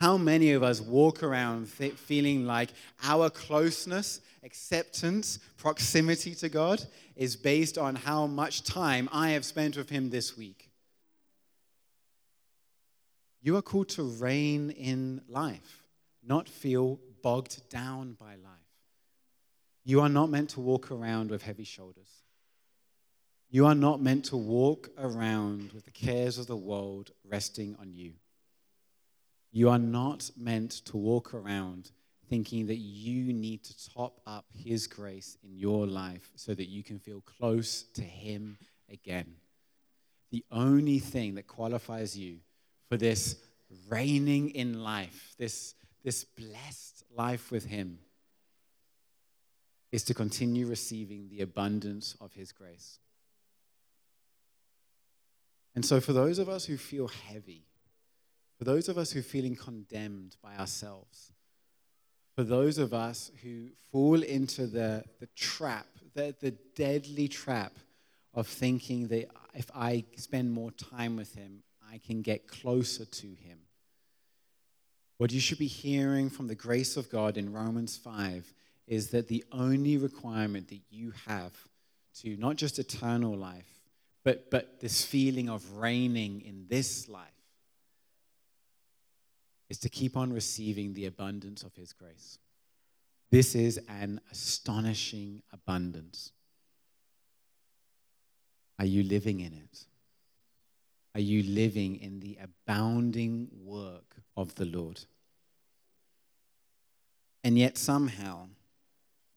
How 0.00 0.16
many 0.18 0.52
of 0.52 0.62
us 0.62 0.80
walk 0.80 1.22
around 1.22 1.70
th- 1.78 1.94
feeling 1.94 2.46
like 2.46 2.70
our 3.02 3.30
closeness, 3.30 4.20
acceptance, 4.42 5.38
proximity 5.56 6.34
to 6.34 6.48
God 6.48 6.82
is 7.16 7.36
based 7.36 7.78
on 7.78 7.94
how 7.94 8.26
much 8.26 8.64
time 8.64 9.08
I 9.12 9.30
have 9.30 9.44
spent 9.44 9.76
with 9.76 9.88
Him 9.88 10.10
this 10.10 10.36
week? 10.36 10.63
You 13.44 13.56
are 13.56 13.62
called 13.62 13.90
to 13.90 14.02
reign 14.02 14.70
in 14.70 15.20
life, 15.28 15.84
not 16.26 16.48
feel 16.48 16.98
bogged 17.22 17.68
down 17.68 18.14
by 18.14 18.36
life. 18.36 18.72
You 19.84 20.00
are 20.00 20.08
not 20.08 20.30
meant 20.30 20.48
to 20.50 20.60
walk 20.60 20.90
around 20.90 21.30
with 21.30 21.42
heavy 21.42 21.64
shoulders. 21.64 22.08
You 23.50 23.66
are 23.66 23.74
not 23.74 24.00
meant 24.00 24.24
to 24.26 24.38
walk 24.38 24.88
around 24.96 25.72
with 25.74 25.84
the 25.84 25.90
cares 25.90 26.38
of 26.38 26.46
the 26.46 26.56
world 26.56 27.10
resting 27.22 27.76
on 27.78 27.92
you. 27.92 28.14
You 29.52 29.68
are 29.68 29.78
not 29.78 30.30
meant 30.38 30.70
to 30.86 30.96
walk 30.96 31.34
around 31.34 31.90
thinking 32.30 32.68
that 32.68 32.78
you 32.78 33.34
need 33.34 33.62
to 33.64 33.90
top 33.90 34.22
up 34.26 34.46
His 34.54 34.86
grace 34.86 35.36
in 35.44 35.58
your 35.58 35.86
life 35.86 36.30
so 36.34 36.54
that 36.54 36.70
you 36.70 36.82
can 36.82 36.98
feel 36.98 37.20
close 37.20 37.82
to 37.92 38.02
Him 38.02 38.56
again. 38.90 39.34
The 40.30 40.46
only 40.50 40.98
thing 40.98 41.34
that 41.34 41.46
qualifies 41.46 42.16
you 42.18 42.38
for 42.94 42.98
this 42.98 43.34
reigning 43.88 44.50
in 44.50 44.80
life, 44.84 45.34
this, 45.36 45.74
this 46.04 46.22
blessed 46.22 47.02
life 47.12 47.50
with 47.50 47.64
Him, 47.64 47.98
is 49.90 50.04
to 50.04 50.14
continue 50.14 50.68
receiving 50.68 51.28
the 51.28 51.40
abundance 51.40 52.16
of 52.20 52.32
His 52.34 52.52
grace. 52.52 53.00
And 55.74 55.84
so, 55.84 55.98
for 56.00 56.12
those 56.12 56.38
of 56.38 56.48
us 56.48 56.66
who 56.66 56.76
feel 56.76 57.08
heavy, 57.08 57.64
for 58.58 58.64
those 58.64 58.88
of 58.88 58.96
us 58.96 59.10
who 59.10 59.18
are 59.18 59.24
feeling 59.24 59.56
condemned 59.56 60.36
by 60.40 60.54
ourselves, 60.54 61.32
for 62.36 62.44
those 62.44 62.78
of 62.78 62.94
us 62.94 63.32
who 63.42 63.70
fall 63.90 64.22
into 64.22 64.68
the, 64.68 65.02
the 65.18 65.26
trap, 65.34 65.88
the, 66.14 66.32
the 66.40 66.52
deadly 66.76 67.26
trap 67.26 67.72
of 68.34 68.46
thinking 68.46 69.08
that 69.08 69.30
if 69.52 69.68
I 69.74 70.04
spend 70.14 70.52
more 70.52 70.70
time 70.70 71.16
with 71.16 71.34
Him, 71.34 71.64
I 71.94 71.98
can 71.98 72.22
get 72.22 72.48
closer 72.48 73.04
to 73.04 73.26
Him. 73.26 73.58
What 75.18 75.32
you 75.32 75.38
should 75.38 75.58
be 75.58 75.68
hearing 75.68 76.28
from 76.28 76.48
the 76.48 76.56
grace 76.56 76.96
of 76.96 77.08
God 77.08 77.36
in 77.36 77.52
Romans 77.52 77.96
5 77.96 78.52
is 78.88 79.10
that 79.10 79.28
the 79.28 79.44
only 79.52 79.96
requirement 79.96 80.68
that 80.68 80.80
you 80.90 81.12
have 81.26 81.52
to 82.22 82.36
not 82.36 82.56
just 82.56 82.80
eternal 82.80 83.36
life, 83.36 83.78
but, 84.24 84.50
but 84.50 84.80
this 84.80 85.04
feeling 85.04 85.48
of 85.48 85.76
reigning 85.76 86.40
in 86.40 86.66
this 86.68 87.08
life 87.08 87.28
is 89.70 89.78
to 89.78 89.88
keep 89.88 90.16
on 90.16 90.32
receiving 90.32 90.94
the 90.94 91.06
abundance 91.06 91.62
of 91.62 91.76
His 91.76 91.92
grace. 91.92 92.38
This 93.30 93.54
is 93.54 93.78
an 93.88 94.20
astonishing 94.32 95.42
abundance. 95.52 96.32
Are 98.80 98.84
you 98.84 99.04
living 99.04 99.38
in 99.40 99.52
it? 99.52 99.84
Are 101.14 101.20
you 101.20 101.42
living 101.42 101.96
in 101.96 102.20
the 102.20 102.38
abounding 102.42 103.48
work 103.62 104.16
of 104.36 104.54
the 104.56 104.64
Lord? 104.64 105.00
And 107.44 107.58
yet, 107.58 107.76
somehow, 107.78 108.48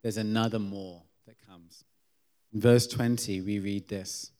there's 0.01 0.17
another 0.17 0.59
more 0.59 1.03
that 1.27 1.35
comes. 1.45 1.83
In 2.53 2.61
verse 2.61 2.87
20, 2.87 3.41
we 3.41 3.59
read 3.59 3.89
this 3.89 4.31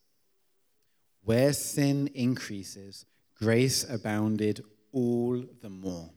Where 1.22 1.52
sin 1.52 2.08
increases, 2.14 3.04
grace 3.36 3.88
abounded 3.88 4.64
all 4.92 5.44
the 5.60 5.70
more. 5.70 6.10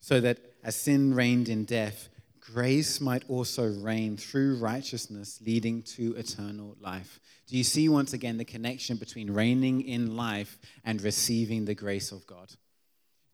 So 0.00 0.20
that 0.20 0.38
as 0.62 0.76
sin 0.76 1.14
reigned 1.14 1.48
in 1.48 1.64
death, 1.64 2.08
grace 2.40 3.00
might 3.00 3.24
also 3.28 3.68
reign 3.68 4.16
through 4.16 4.56
righteousness, 4.56 5.40
leading 5.44 5.82
to 5.82 6.14
eternal 6.16 6.76
life. 6.80 7.20
Do 7.46 7.56
you 7.56 7.64
see 7.64 7.88
once 7.88 8.12
again 8.12 8.38
the 8.38 8.44
connection 8.44 8.96
between 8.96 9.30
reigning 9.30 9.82
in 9.82 10.16
life 10.16 10.58
and 10.84 11.02
receiving 11.02 11.64
the 11.64 11.74
grace 11.74 12.12
of 12.12 12.26
God? 12.26 12.52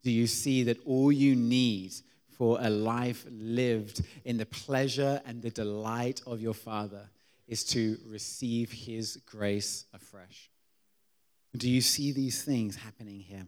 Do 0.03 0.11
you 0.11 0.27
see 0.27 0.63
that 0.65 0.79
all 0.87 1.11
you 1.11 1.35
need 1.35 1.93
for 2.37 2.59
a 2.61 2.71
life 2.71 3.27
lived 3.31 4.03
in 4.25 4.37
the 4.37 4.47
pleasure 4.47 5.21
and 5.25 5.43
the 5.43 5.51
delight 5.51 6.21
of 6.27 6.41
your 6.41 6.55
Father 6.55 7.09
is 7.49 7.65
to 7.65 7.99
receive 8.07 8.71
His 8.71 9.17
grace 9.27 9.85
afresh? 9.95 10.51
Do 11.57 11.71
you 11.71 11.81
see 11.81 12.13
these 12.13 12.43
things 12.43 12.77
happening 12.77 13.21
here? 13.21 13.47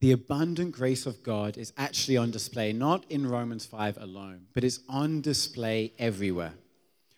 The 0.00 0.12
abundant 0.12 0.72
grace 0.72 1.06
of 1.06 1.22
God 1.22 1.58
is 1.58 1.72
actually 1.76 2.16
on 2.16 2.30
display, 2.30 2.72
not 2.72 3.04
in 3.10 3.26
Romans 3.26 3.66
5 3.66 3.98
alone, 3.98 4.46
but 4.54 4.62
it's 4.62 4.80
on 4.88 5.20
display 5.20 5.92
everywhere. 5.98 6.54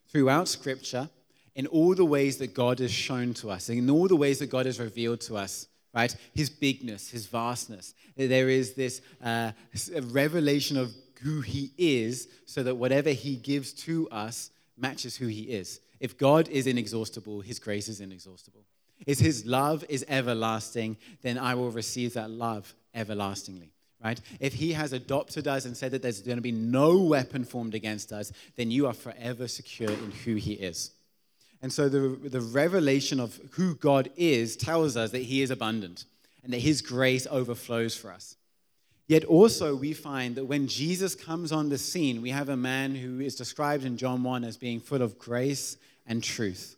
Throughout 0.09 0.49
Scripture, 0.49 1.11
in 1.55 1.67
all 1.67 1.95
the 1.95 2.05
ways 2.05 2.39
that 2.39 2.55
God 2.55 2.79
has 2.79 2.91
shown 2.91 3.35
to 3.35 3.51
us, 3.51 3.69
in 3.69 3.91
all 3.91 4.09
the 4.09 4.17
ways 4.17 4.39
that 4.39 4.51
God 4.51 4.67
has 4.67 4.81
revealed 4.81 5.21
to 5.23 5.37
us, 5.37 5.67
right? 5.95 6.15
His 6.35 6.49
bigness, 6.49 7.11
His 7.11 7.27
vastness. 7.27 7.95
There 8.17 8.49
is 8.49 8.75
this 8.75 9.03
uh, 9.23 9.53
revelation 10.05 10.79
of 10.79 10.93
who 11.23 11.43
He 11.43 11.73
is, 11.77 12.29
so 12.47 12.63
that 12.63 12.77
whatever 12.77 13.11
He 13.11 13.37
gives 13.37 13.73
to 13.85 14.09
us 14.09 14.51
matches 14.79 15.17
who 15.17 15.27
He 15.27 15.43
is. 15.43 15.81
If 15.99 16.17
God 16.17 16.49
is 16.49 16.67
inexhaustible, 16.67 17.43
His 17.43 17.59
grace 17.59 17.89
is 17.89 18.01
inexhaustible 18.01 18.65
is 19.07 19.19
his 19.19 19.47
love 19.47 19.85
is 19.89 20.05
everlasting, 20.09 20.97
then 21.23 21.39
I 21.39 21.55
will 21.55 21.71
receive 21.71 22.15
that 22.15 22.31
love 22.31 22.75
everlastingly. 22.95 23.73
right? 24.03 24.21
If 24.41 24.55
he 24.55 24.73
has 24.73 24.93
adopted 24.93 25.47
us 25.47 25.65
and 25.65 25.77
said 25.77 25.93
that 25.93 26.03
there's 26.03 26.23
going 26.23 26.39
to 26.39 26.43
be 26.43 26.53
no 26.53 26.99
weapon 26.99 27.45
formed 27.45 27.75
against 27.75 28.13
us, 28.13 28.33
then 28.57 28.71
you 28.71 28.87
are 28.87 28.93
forever 28.93 29.49
secure 29.49 29.91
in 29.91 30.11
who 30.25 30.37
he 30.37 30.55
is. 30.55 30.93
And 31.63 31.73
so 31.73 31.89
the, 31.89 32.29
the 32.29 32.41
revelation 32.41 33.21
of 33.21 33.39
who 33.53 33.75
God 33.75 34.11
is 34.17 34.57
tells 34.57 34.97
us 34.97 35.11
that 35.11 35.23
he 35.23 35.43
is 35.43 35.51
abundant 35.51 36.05
and 36.43 36.53
that 36.53 36.61
his 36.61 36.81
grace 36.81 37.27
overflows 37.31 37.95
for 37.97 38.11
us. 38.11 38.37
Yet 39.07 39.25
also, 39.25 39.75
we 39.75 39.93
find 39.93 40.37
that 40.37 40.45
when 40.45 40.69
Jesus 40.69 41.17
comes 41.17 41.51
on 41.51 41.69
the 41.69 41.79
scene, 41.79 42.23
we 42.23 42.31
have 42.31 42.49
a 42.49 42.57
man 42.57 42.95
who 42.95 43.19
is 43.19 43.35
described 43.35 43.85
in 43.85 43.97
John 43.97 44.23
1 44.23 44.45
as 44.45 44.57
being 44.57 44.79
full 44.79 45.03
of 45.03 45.19
grace 45.19 45.77
and 46.07 46.23
truth. 46.23 46.77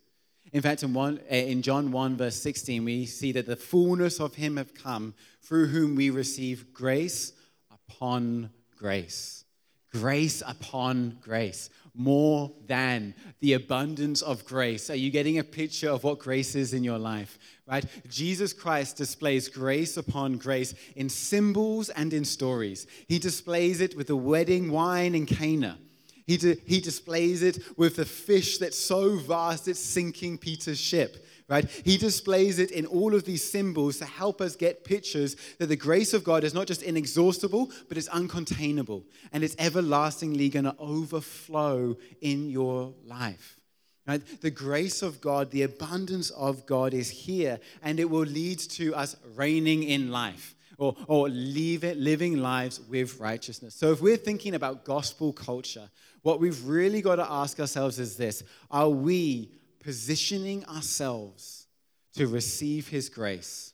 In 0.53 0.61
fact, 0.61 0.83
in, 0.83 0.93
one, 0.93 1.19
eh, 1.27 1.45
in 1.45 1.63
John 1.63 1.91
1, 1.91 2.15
verse 2.15 2.35
16, 2.35 2.85
we 2.85 3.07
see 3.07 3.31
that 3.31 3.47
the 3.47 3.55
fullness 3.55 4.19
of 4.19 4.35
him 4.35 4.57
have 4.57 4.75
come, 4.75 5.15
through 5.41 5.67
whom 5.67 5.95
we 5.95 6.11
receive 6.11 6.71
grace 6.71 7.33
upon 7.71 8.51
grace. 8.77 9.45
Grace 9.91 10.43
upon 10.45 11.17
grace. 11.21 11.71
More 11.95 12.51
than 12.67 13.15
the 13.39 13.53
abundance 13.53 14.21
of 14.21 14.45
grace. 14.45 14.89
Are 14.91 14.95
you 14.95 15.09
getting 15.09 15.39
a 15.39 15.43
picture 15.43 15.89
of 15.89 16.03
what 16.03 16.19
grace 16.19 16.55
is 16.55 16.73
in 16.73 16.83
your 16.83 16.97
life? 16.99 17.37
Right? 17.67 17.85
Jesus 18.07 18.53
Christ 18.53 18.97
displays 18.97 19.47
grace 19.47 19.97
upon 19.97 20.37
grace 20.37 20.73
in 20.95 21.09
symbols 21.09 21.89
and 21.89 22.13
in 22.13 22.25
stories. 22.25 22.87
He 23.07 23.19
displays 23.19 23.81
it 23.81 23.97
with 23.97 24.07
the 24.07 24.15
wedding 24.15 24.71
wine 24.71 25.15
in 25.15 25.25
Cana 25.25 25.77
he, 26.25 26.37
di- 26.37 26.57
he 26.65 26.79
displays 26.79 27.43
it 27.43 27.59
with 27.77 27.97
the 27.97 28.05
fish 28.05 28.57
that's 28.57 28.77
so 28.77 29.17
vast 29.17 29.67
it's 29.67 29.79
sinking 29.79 30.37
Peter's 30.37 30.79
ship, 30.79 31.25
right? 31.49 31.69
He 31.83 31.97
displays 31.97 32.59
it 32.59 32.71
in 32.71 32.85
all 32.85 33.13
of 33.13 33.25
these 33.25 33.43
symbols 33.43 33.97
to 33.97 34.05
help 34.05 34.39
us 34.39 34.55
get 34.55 34.85
pictures 34.85 35.35
that 35.59 35.67
the 35.67 35.75
grace 35.75 36.13
of 36.13 36.23
God 36.23 36.43
is 36.43 36.53
not 36.53 36.67
just 36.67 36.83
inexhaustible, 36.83 37.71
but 37.89 37.97
it's 37.97 38.09
uncontainable 38.09 39.03
and 39.31 39.43
it's 39.43 39.55
everlastingly 39.59 40.49
going 40.49 40.65
to 40.65 40.75
overflow 40.79 41.97
in 42.21 42.49
your 42.49 42.93
life. 43.05 43.59
Right? 44.07 44.21
The 44.41 44.51
grace 44.51 45.01
of 45.01 45.21
God, 45.21 45.51
the 45.51 45.63
abundance 45.63 46.29
of 46.31 46.65
God 46.65 46.93
is 46.93 47.09
here, 47.09 47.59
and 47.81 48.01
it 48.01 48.09
will 48.09 48.25
lead 48.25 48.59
to 48.59 48.93
us 48.93 49.15
reigning 49.35 49.83
in 49.83 50.11
life 50.11 50.55
or, 50.77 50.95
or 51.07 51.27
it, 51.27 51.97
living 51.97 52.37
lives 52.37 52.79
with 52.89 53.19
righteousness. 53.19 53.75
So, 53.75 53.91
if 53.91 54.01
we're 54.01 54.17
thinking 54.17 54.55
about 54.55 54.85
gospel 54.85 55.33
culture, 55.33 55.89
what 56.21 56.39
we've 56.39 56.65
really 56.65 57.01
got 57.01 57.15
to 57.17 57.29
ask 57.29 57.59
ourselves 57.59 57.99
is 57.99 58.17
this 58.17 58.43
Are 58.71 58.89
we 58.89 59.51
positioning 59.79 60.65
ourselves 60.65 61.67
to 62.15 62.27
receive 62.27 62.87
His 62.87 63.09
grace? 63.09 63.73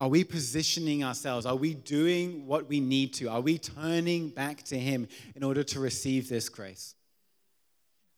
Are 0.00 0.08
we 0.08 0.24
positioning 0.24 1.04
ourselves? 1.04 1.46
Are 1.46 1.54
we 1.54 1.74
doing 1.74 2.46
what 2.46 2.68
we 2.68 2.80
need 2.80 3.14
to? 3.14 3.28
Are 3.28 3.40
we 3.40 3.58
turning 3.58 4.30
back 4.30 4.64
to 4.64 4.78
Him 4.78 5.06
in 5.36 5.44
order 5.44 5.62
to 5.62 5.80
receive 5.80 6.28
this 6.28 6.48
grace? 6.48 6.96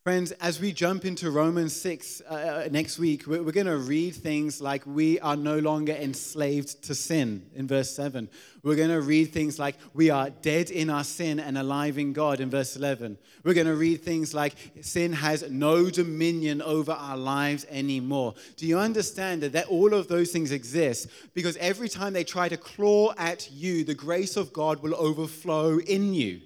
Friends, 0.05 0.33
as 0.33 0.61
we 0.61 0.71
jump 0.71 1.07
into 1.07 1.31
Romans 1.31 1.75
6 1.75 2.21
uh, 2.29 2.35
uh 2.35 2.69
next 2.71 2.99
week, 2.99 3.27
we're, 3.27 3.43
we're 3.43 3.53
going 3.53 3.67
to 3.67 3.79
read 3.79 4.15
things 4.15 4.61
like 4.61 4.85
we 4.85 5.19
are 5.21 5.35
no 5.35 5.59
longer 5.59 5.95
enslaved 5.95 6.85
to 6.85 6.95
sin 6.95 7.47
in 7.55 7.67
verse 7.67 7.89
7. 7.97 8.29
We're 8.63 8.77
going 8.77 8.91
to 8.91 9.01
read 9.01 9.33
things 9.33 9.59
like 9.59 9.77
we 9.95 10.11
are 10.11 10.29
dead 10.29 10.71
in 10.71 10.91
our 10.91 11.05
sin 11.05 11.41
and 11.41 11.57
alive 11.57 11.97
in 11.97 12.13
God 12.13 12.41
in 12.41 12.51
verse 12.51 12.77
11. 12.77 13.17
We're 13.45 13.55
going 13.55 13.67
to 13.67 13.77
read 13.77 14.03
things 14.03 14.35
like 14.35 14.57
sin 14.83 15.15
has 15.15 15.51
no 15.51 15.89
dominion 15.89 16.61
over 16.61 16.93
our 16.93 17.17
lives 17.17 17.65
anymore. 17.71 18.35
Do 18.57 18.67
you 18.67 18.79
understand 18.79 19.43
that, 19.43 19.53
that 19.53 19.69
all 19.69 19.95
of 19.95 20.09
those 20.09 20.33
things 20.33 20.53
exist? 20.53 21.09
Because 21.33 21.57
every 21.57 21.89
time 21.89 22.13
they 22.13 22.25
try 22.25 22.51
to 22.51 22.59
claw 22.59 23.15
at 23.17 23.51
you, 23.51 23.85
the 23.85 23.95
grace 23.95 24.37
of 24.37 24.53
God 24.53 24.83
will 24.83 24.97
overflow 24.97 25.79
in 25.79 26.13
you. 26.13 26.43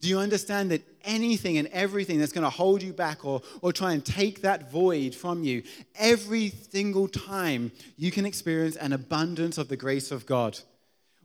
Do 0.00 0.08
you 0.08 0.18
understand 0.18 0.70
that 0.70 0.82
anything 1.04 1.58
and 1.58 1.68
everything 1.68 2.18
that's 2.18 2.32
going 2.32 2.44
to 2.44 2.50
hold 2.50 2.82
you 2.82 2.92
back 2.92 3.24
or, 3.24 3.42
or 3.60 3.72
try 3.72 3.92
and 3.92 4.04
take 4.04 4.42
that 4.42 4.70
void 4.70 5.14
from 5.14 5.44
you, 5.44 5.62
every 5.94 6.50
single 6.70 7.06
time 7.06 7.70
you 7.96 8.10
can 8.10 8.24
experience 8.24 8.76
an 8.76 8.92
abundance 8.92 9.58
of 9.58 9.68
the 9.68 9.76
grace 9.76 10.10
of 10.10 10.26
God? 10.26 10.58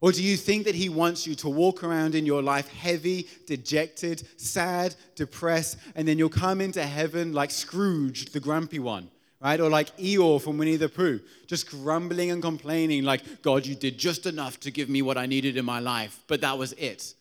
Or 0.02 0.12
do 0.12 0.22
you 0.22 0.36
think 0.36 0.66
that 0.66 0.76
He 0.76 0.90
wants 0.90 1.26
you 1.26 1.36
to 1.36 1.50
walk 1.50 1.84
around 1.84 2.16
in 2.16 2.26
your 2.26 2.44
life 2.44 2.68
heavy, 2.68 3.28
dejected, 3.48 4.28
sad, 4.38 4.94
depressed, 5.16 5.78
and 5.96 6.08
then 6.08 6.18
you'll 6.18 6.30
come 6.30 6.60
into 6.60 6.84
heaven 6.84 7.34
like 7.34 7.52
Scrooge, 7.52 8.32
the 8.32 8.40
grumpy 8.40 8.80
one? 8.80 9.10
right? 9.42 9.60
Or 9.60 9.70
like 9.70 9.96
Eeyore 9.98 10.42
from 10.42 10.58
Winnie 10.58 10.76
the 10.76 10.90
Pooh, 10.90 11.20
just 11.46 11.70
grumbling 11.70 12.32
and 12.32 12.42
complaining, 12.42 13.04
like, 13.04 13.44
God, 13.44 13.66
you 13.66 13.76
did 13.76 13.98
just 13.98 14.26
enough 14.26 14.60
to 14.62 14.72
give 14.72 14.90
me 14.90 15.04
what 15.04 15.18
I 15.18 15.28
needed 15.28 15.56
in 15.56 15.66
my 15.66 15.80
life, 15.80 16.24
but 16.28 16.42
that 16.42 16.58
was 16.58 16.74
it. 16.74 17.14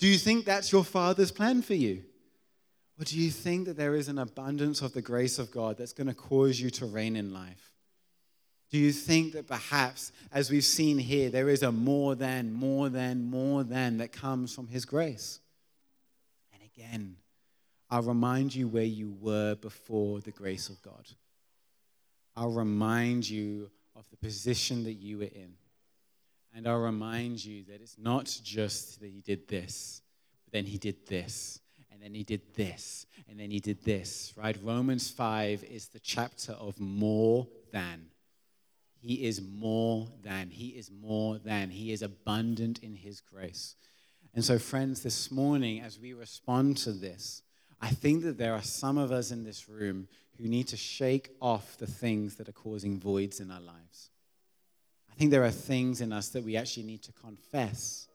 Do 0.00 0.08
you 0.08 0.16
think 0.16 0.46
that's 0.46 0.72
your 0.72 0.82
Father's 0.82 1.30
plan 1.30 1.60
for 1.60 1.74
you? 1.74 2.02
Or 2.98 3.04
do 3.04 3.18
you 3.18 3.30
think 3.30 3.66
that 3.66 3.76
there 3.76 3.94
is 3.94 4.08
an 4.08 4.18
abundance 4.18 4.82
of 4.82 4.94
the 4.94 5.02
grace 5.02 5.38
of 5.38 5.50
God 5.50 5.76
that's 5.76 5.92
going 5.92 6.06
to 6.06 6.14
cause 6.14 6.58
you 6.58 6.70
to 6.70 6.86
reign 6.86 7.16
in 7.16 7.32
life? 7.32 7.72
Do 8.70 8.78
you 8.78 8.92
think 8.92 9.34
that 9.34 9.46
perhaps, 9.46 10.12
as 10.32 10.50
we've 10.50 10.64
seen 10.64 10.96
here, 10.96 11.28
there 11.28 11.48
is 11.48 11.62
a 11.62 11.70
more 11.70 12.14
than, 12.14 12.52
more 12.52 12.88
than, 12.88 13.24
more 13.24 13.62
than 13.62 13.98
that 13.98 14.12
comes 14.12 14.54
from 14.54 14.68
His 14.68 14.84
grace? 14.84 15.40
And 16.52 16.62
again, 16.62 17.16
I'll 17.90 18.02
remind 18.02 18.54
you 18.54 18.68
where 18.68 18.84
you 18.84 19.14
were 19.20 19.54
before 19.54 20.20
the 20.20 20.30
grace 20.30 20.68
of 20.70 20.80
God. 20.82 21.06
I'll 22.36 22.52
remind 22.52 23.28
you 23.28 23.70
of 23.96 24.08
the 24.10 24.16
position 24.16 24.84
that 24.84 24.94
you 24.94 25.18
were 25.18 25.24
in. 25.24 25.54
And 26.54 26.66
I'll 26.66 26.78
remind 26.78 27.44
you 27.44 27.64
that 27.64 27.80
it's 27.80 27.96
not 27.98 28.26
just 28.42 29.00
that 29.00 29.10
he 29.10 29.20
did 29.20 29.46
this, 29.48 30.02
but 30.44 30.52
then 30.52 30.66
he 30.66 30.78
did 30.78 31.06
this, 31.06 31.60
and 31.92 32.02
then 32.02 32.12
he 32.12 32.24
did 32.24 32.54
this, 32.54 33.06
and 33.28 33.38
then 33.38 33.50
he 33.50 33.60
did 33.60 33.84
this, 33.84 34.32
right? 34.36 34.56
Romans 34.62 35.10
5 35.10 35.64
is 35.64 35.88
the 35.88 36.00
chapter 36.00 36.52
of 36.52 36.80
more 36.80 37.46
than. 37.72 38.06
He 38.98 39.26
is 39.26 39.40
more 39.40 40.08
than. 40.22 40.50
He 40.50 40.68
is 40.68 40.90
more 40.90 41.38
than. 41.38 41.70
He 41.70 41.92
is 41.92 42.02
abundant 42.02 42.80
in 42.80 42.94
his 42.94 43.20
grace. 43.20 43.76
And 44.34 44.44
so, 44.44 44.58
friends, 44.58 45.02
this 45.02 45.30
morning, 45.30 45.80
as 45.80 45.98
we 45.98 46.12
respond 46.12 46.76
to 46.78 46.92
this, 46.92 47.42
I 47.80 47.90
think 47.90 48.24
that 48.24 48.38
there 48.38 48.54
are 48.54 48.62
some 48.62 48.98
of 48.98 49.12
us 49.12 49.30
in 49.30 49.44
this 49.44 49.68
room 49.68 50.08
who 50.36 50.48
need 50.48 50.68
to 50.68 50.76
shake 50.76 51.30
off 51.40 51.78
the 51.78 51.86
things 51.86 52.34
that 52.36 52.48
are 52.48 52.52
causing 52.52 52.98
voids 52.98 53.40
in 53.40 53.50
our 53.50 53.60
lives 53.60 54.10
think 55.20 55.32
there 55.32 55.44
are 55.44 55.50
things 55.50 56.00
in 56.00 56.14
us 56.14 56.30
that 56.30 56.42
we 56.42 56.56
actually 56.56 56.82
need 56.82 57.02
to 57.02 57.12
confess. 57.12 58.08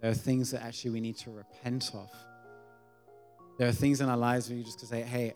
There 0.00 0.10
are 0.10 0.14
things 0.14 0.50
that 0.50 0.64
actually 0.64 0.90
we 0.90 1.00
need 1.00 1.16
to 1.18 1.30
repent 1.30 1.92
of. 1.94 2.10
There 3.58 3.68
are 3.68 3.72
things 3.72 4.00
in 4.00 4.08
our 4.08 4.16
lives 4.16 4.48
where 4.48 4.58
you 4.58 4.64
just 4.64 4.80
can 4.80 4.88
say, 4.88 5.02
hey, 5.02 5.34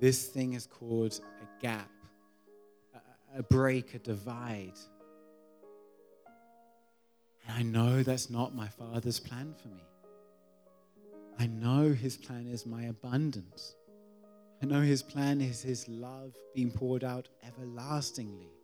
this 0.00 0.24
thing 0.24 0.54
is 0.54 0.64
called 0.64 1.20
a 1.42 1.62
gap, 1.62 1.90
a, 2.94 3.40
a 3.40 3.42
break, 3.42 3.94
a 3.94 3.98
divide. 3.98 4.72
And 7.46 7.54
I 7.54 7.62
know 7.62 8.02
that's 8.02 8.30
not 8.30 8.54
my 8.54 8.68
Father's 8.68 9.20
plan 9.20 9.54
for 9.60 9.68
me. 9.68 9.84
I 11.38 11.46
know 11.46 11.92
His 11.92 12.16
plan 12.16 12.46
is 12.46 12.64
my 12.64 12.84
abundance. 12.84 13.74
I 14.62 14.64
know 14.64 14.80
His 14.80 15.02
plan 15.02 15.42
is 15.42 15.60
His 15.60 15.86
love 15.90 16.34
being 16.54 16.70
poured 16.70 17.04
out 17.04 17.28
everlastingly. 17.46 18.57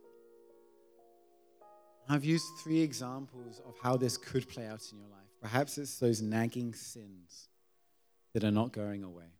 I've 2.07 2.23
used 2.23 2.45
three 2.63 2.81
examples 2.81 3.61
of 3.67 3.75
how 3.81 3.97
this 3.97 4.17
could 4.17 4.47
play 4.47 4.67
out 4.67 4.81
in 4.91 4.99
your 4.99 5.07
life. 5.07 5.25
Perhaps 5.41 5.77
it's 5.77 5.97
those 5.97 6.21
nagging 6.21 6.73
sins 6.73 7.49
that 8.33 8.43
are 8.43 8.51
not 8.51 8.71
going 8.71 9.03
away. 9.03 9.31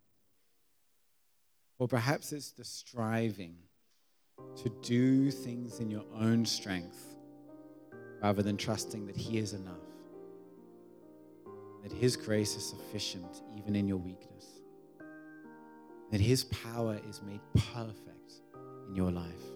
Or 1.77 1.87
perhaps 1.87 2.31
it's 2.31 2.51
the 2.51 2.63
striving 2.63 3.57
to 4.63 4.69
do 4.81 5.29
things 5.29 5.79
in 5.79 5.91
your 5.91 6.05
own 6.17 6.45
strength 6.45 7.15
rather 8.21 8.41
than 8.41 8.57
trusting 8.57 9.05
that 9.07 9.15
He 9.15 9.37
is 9.37 9.53
enough, 9.53 9.75
that 11.83 11.91
His 11.91 12.15
grace 12.15 12.55
is 12.55 12.67
sufficient 12.67 13.43
even 13.57 13.75
in 13.75 13.87
your 13.87 13.97
weakness, 13.97 14.45
that 16.11 16.21
His 16.21 16.45
power 16.45 16.99
is 17.07 17.21
made 17.21 17.41
perfect 17.73 18.41
in 18.87 18.95
your 18.95 19.11
life. 19.11 19.54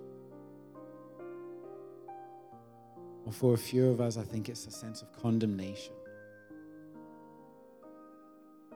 Or 3.26 3.32
for 3.32 3.53
a 3.53 3.57
few 3.57 3.89
of 3.89 4.01
us, 4.01 4.17
I 4.17 4.24
think 4.24 4.49
it's 4.49 4.65
a 4.65 4.72
sense 4.72 5.01
of 5.01 5.11
condemnation. 5.22 5.93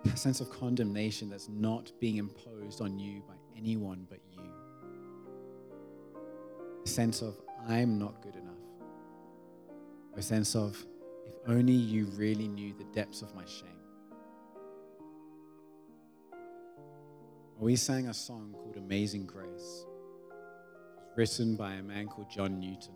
A 0.06 0.18
sense 0.18 0.42
of 0.42 0.50
condemnation 0.52 1.30
that's 1.30 1.50
not 1.50 1.92
being 2.00 2.18
imposed 2.18 2.82
on 2.82 3.00
you 3.00 3.22
by 3.28 3.36
anyone 3.58 4.06
but 4.10 4.20
you. 4.32 4.44
A 6.86 6.88
sense 6.88 7.22
of, 7.22 7.36
I'm 7.68 7.98
not 7.98 8.22
good 8.22 8.36
enough. 8.36 8.54
A 10.16 10.22
sense 10.22 10.56
of, 10.56 10.86
if 11.26 11.34
only 11.48 11.74
you 11.74 12.06
really 12.16 12.48
knew 12.48 12.74
the 12.78 12.84
depths 12.86 13.22
of 13.22 13.34
my 13.34 13.46
shame. 13.46 13.70
We 17.58 17.78
sang 17.78 18.08
a 18.08 18.14
song 18.14 18.54
called 18.54 18.76
Amazing 18.76 19.26
Grace. 19.26 19.86
It 20.98 21.16
written 21.16 21.56
by 21.56 21.76
a 21.76 21.82
man 21.82 22.08
called 22.08 22.30
John 22.30 22.60
Newton. 22.60 22.96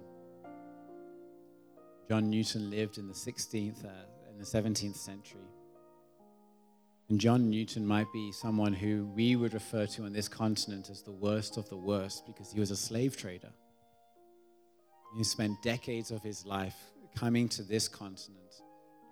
John 2.07 2.29
Newton 2.29 2.69
lived 2.69 2.97
in 2.97 3.07
the 3.07 3.13
16th, 3.13 3.83
uh, 3.85 3.89
the 4.37 4.45
17th 4.45 4.95
century. 4.95 5.41
And 7.09 7.19
John 7.19 7.49
Newton 7.49 7.85
might 7.85 8.11
be 8.13 8.31
someone 8.31 8.73
who 8.73 9.05
we 9.15 9.35
would 9.35 9.53
refer 9.53 9.85
to 9.87 10.03
on 10.03 10.13
this 10.13 10.27
continent 10.27 10.89
as 10.89 11.01
the 11.01 11.11
worst 11.11 11.57
of 11.57 11.67
the 11.69 11.77
worst 11.77 12.25
because 12.25 12.51
he 12.51 12.59
was 12.59 12.71
a 12.71 12.75
slave 12.75 13.15
trader. 13.17 13.49
He 15.17 15.23
spent 15.23 15.61
decades 15.61 16.11
of 16.11 16.21
his 16.21 16.45
life 16.45 16.75
coming 17.15 17.49
to 17.49 17.63
this 17.63 17.87
continent 17.87 18.61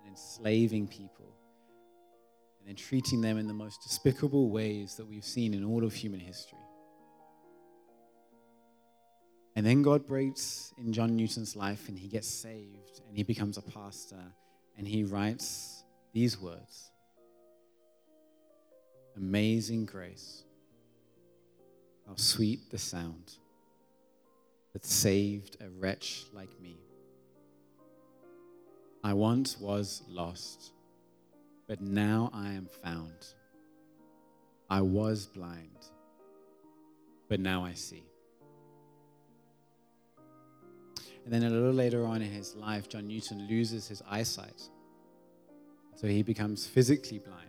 and 0.00 0.10
enslaving 0.10 0.88
people 0.88 1.34
and 2.60 2.68
then 2.68 2.76
treating 2.76 3.20
them 3.20 3.38
in 3.38 3.46
the 3.46 3.54
most 3.54 3.82
despicable 3.82 4.50
ways 4.50 4.94
that 4.96 5.06
we've 5.06 5.24
seen 5.24 5.54
in 5.54 5.64
all 5.64 5.84
of 5.84 5.94
human 5.94 6.20
history. 6.20 6.58
And 9.56 9.64
then 9.64 9.80
God 9.80 10.06
breaks 10.06 10.74
in 10.76 10.92
John 10.92 11.16
Newton's 11.16 11.56
life 11.56 11.88
and 11.88 11.98
he 11.98 12.08
gets 12.08 12.28
saved 12.28 13.00
and 13.08 13.16
he 13.16 13.22
becomes 13.22 13.56
a 13.56 13.62
pastor 13.62 14.22
and 14.76 14.86
he 14.86 15.02
writes 15.02 15.82
these 16.12 16.38
words 16.38 16.90
Amazing 19.16 19.86
grace, 19.86 20.44
how 22.06 22.16
sweet 22.16 22.70
the 22.70 22.76
sound 22.76 23.32
that 24.74 24.84
saved 24.84 25.56
a 25.62 25.70
wretch 25.70 26.24
like 26.34 26.60
me. 26.60 26.76
I 29.02 29.14
once 29.14 29.58
was 29.58 30.02
lost, 30.06 30.72
but 31.66 31.80
now 31.80 32.28
I 32.34 32.52
am 32.52 32.68
found. 32.84 33.26
I 34.68 34.82
was 34.82 35.24
blind, 35.24 35.86
but 37.30 37.40
now 37.40 37.64
I 37.64 37.72
see. 37.72 38.04
And 41.26 41.34
then 41.34 41.42
a 41.42 41.50
little 41.50 41.72
later 41.72 42.06
on 42.06 42.22
in 42.22 42.30
his 42.30 42.54
life, 42.54 42.88
John 42.88 43.08
Newton 43.08 43.48
loses 43.48 43.88
his 43.88 44.00
eyesight. 44.08 44.62
So 45.96 46.06
he 46.06 46.22
becomes 46.22 46.68
physically 46.68 47.18
blind. 47.18 47.42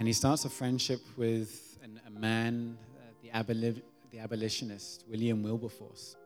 And 0.00 0.08
he 0.08 0.12
starts 0.12 0.44
a 0.44 0.50
friendship 0.50 1.00
with 1.16 1.78
an, 1.84 2.00
a 2.04 2.10
man, 2.10 2.76
uh, 2.96 3.12
the, 3.22 3.28
aboli- 3.28 3.80
the 4.10 4.18
abolitionist, 4.18 5.04
William 5.08 5.44
Wilberforce. 5.44 6.16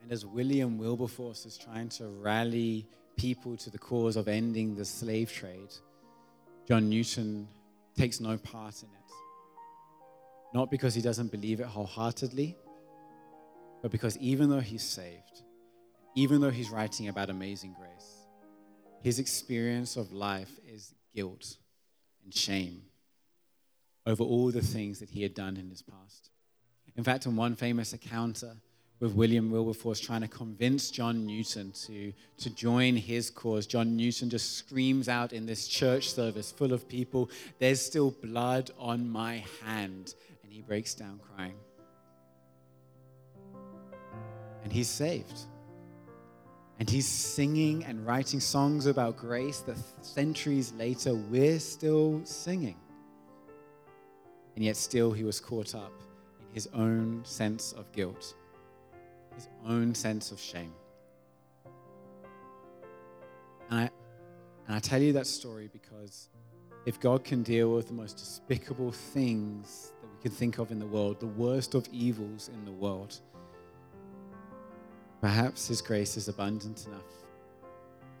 And 0.00 0.12
as 0.12 0.24
William 0.24 0.78
Wilberforce 0.78 1.44
is 1.44 1.58
trying 1.58 1.88
to 1.88 2.06
rally 2.06 2.86
people 3.16 3.56
to 3.56 3.68
the 3.68 3.78
cause 3.78 4.14
of 4.14 4.28
ending 4.28 4.76
the 4.76 4.84
slave 4.84 5.32
trade, 5.32 5.74
John 6.68 6.88
Newton 6.88 7.48
takes 7.96 8.20
no 8.20 8.36
part 8.36 8.80
in 8.84 8.90
it. 8.90 9.12
Not 10.54 10.70
because 10.70 10.94
he 10.94 11.02
doesn't 11.02 11.32
believe 11.32 11.58
it 11.58 11.66
wholeheartedly, 11.66 12.56
but 13.82 13.90
because 13.90 14.16
even 14.18 14.50
though 14.50 14.60
he's 14.60 14.82
saved, 14.82 15.42
even 16.14 16.40
though 16.40 16.50
he's 16.50 16.70
writing 16.70 17.08
about 17.08 17.30
amazing 17.30 17.74
grace, 17.78 18.26
his 19.02 19.18
experience 19.18 19.96
of 19.96 20.12
life 20.12 20.58
is 20.66 20.94
guilt 21.14 21.56
and 22.24 22.34
shame 22.34 22.82
over 24.06 24.22
all 24.22 24.50
the 24.50 24.62
things 24.62 24.98
that 25.00 25.10
he 25.10 25.22
had 25.22 25.34
done 25.34 25.56
in 25.56 25.68
his 25.68 25.82
past. 25.82 26.30
In 26.96 27.04
fact, 27.04 27.26
in 27.26 27.36
one 27.36 27.54
famous 27.54 27.92
encounter 27.92 28.56
with 28.98 29.12
William 29.12 29.50
Wilberforce 29.50 30.00
trying 30.00 30.22
to 30.22 30.28
convince 30.28 30.90
John 30.90 31.26
Newton 31.26 31.72
to, 31.86 32.12
to 32.38 32.50
join 32.50 32.96
his 32.96 33.28
cause, 33.28 33.66
John 33.66 33.96
Newton 33.96 34.30
just 34.30 34.54
screams 34.54 35.08
out 35.08 35.34
in 35.34 35.44
this 35.44 35.68
church 35.68 36.12
service 36.12 36.50
full 36.50 36.72
of 36.72 36.88
people, 36.88 37.28
There's 37.58 37.84
still 37.84 38.10
blood 38.10 38.70
on 38.78 39.10
my 39.10 39.44
hand. 39.64 40.14
And 40.42 40.50
he 40.50 40.62
breaks 40.62 40.94
down 40.94 41.20
crying 41.34 41.56
and 44.66 44.72
he's 44.72 44.88
saved. 44.88 45.42
And 46.80 46.90
he's 46.90 47.06
singing 47.06 47.84
and 47.84 48.04
writing 48.04 48.40
songs 48.40 48.86
about 48.86 49.16
grace 49.16 49.60
that 49.60 49.76
centuries 50.04 50.72
later 50.72 51.14
we're 51.14 51.60
still 51.60 52.20
singing. 52.24 52.74
And 54.56 54.64
yet, 54.64 54.76
still, 54.76 55.12
he 55.12 55.22
was 55.22 55.38
caught 55.38 55.76
up 55.76 55.92
in 56.40 56.52
his 56.52 56.68
own 56.74 57.20
sense 57.22 57.74
of 57.74 57.92
guilt, 57.92 58.34
his 59.36 59.46
own 59.64 59.94
sense 59.94 60.32
of 60.32 60.40
shame. 60.40 60.72
And 63.70 63.78
I, 63.82 63.90
and 64.66 64.74
I 64.74 64.80
tell 64.80 65.00
you 65.00 65.12
that 65.12 65.28
story 65.28 65.70
because 65.72 66.28
if 66.86 66.98
God 66.98 67.22
can 67.22 67.44
deal 67.44 67.72
with 67.72 67.86
the 67.86 67.94
most 67.94 68.16
despicable 68.16 68.90
things 68.90 69.92
that 70.02 70.10
we 70.10 70.20
can 70.22 70.32
think 70.32 70.58
of 70.58 70.72
in 70.72 70.80
the 70.80 70.86
world, 70.86 71.20
the 71.20 71.26
worst 71.26 71.76
of 71.76 71.88
evils 71.92 72.50
in 72.52 72.64
the 72.64 72.72
world, 72.72 73.20
Perhaps 75.26 75.66
His 75.66 75.82
grace 75.82 76.16
is 76.16 76.28
abundant 76.28 76.86
enough 76.86 77.00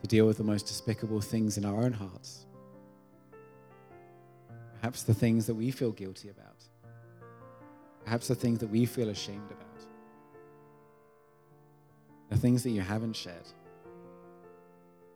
to 0.02 0.08
deal 0.08 0.26
with 0.26 0.38
the 0.38 0.42
most 0.42 0.66
despicable 0.66 1.20
things 1.20 1.56
in 1.56 1.64
our 1.64 1.84
own 1.84 1.92
hearts. 1.92 2.46
Perhaps 4.80 5.04
the 5.04 5.14
things 5.14 5.46
that 5.46 5.54
we 5.54 5.70
feel 5.70 5.92
guilty 5.92 6.30
about. 6.30 6.64
Perhaps 8.02 8.26
the 8.26 8.34
things 8.34 8.58
that 8.58 8.66
we 8.66 8.86
feel 8.86 9.10
ashamed 9.10 9.52
about. 9.52 9.86
The 12.30 12.38
things 12.38 12.64
that 12.64 12.70
you 12.70 12.80
haven't 12.80 13.14
shared. 13.14 13.52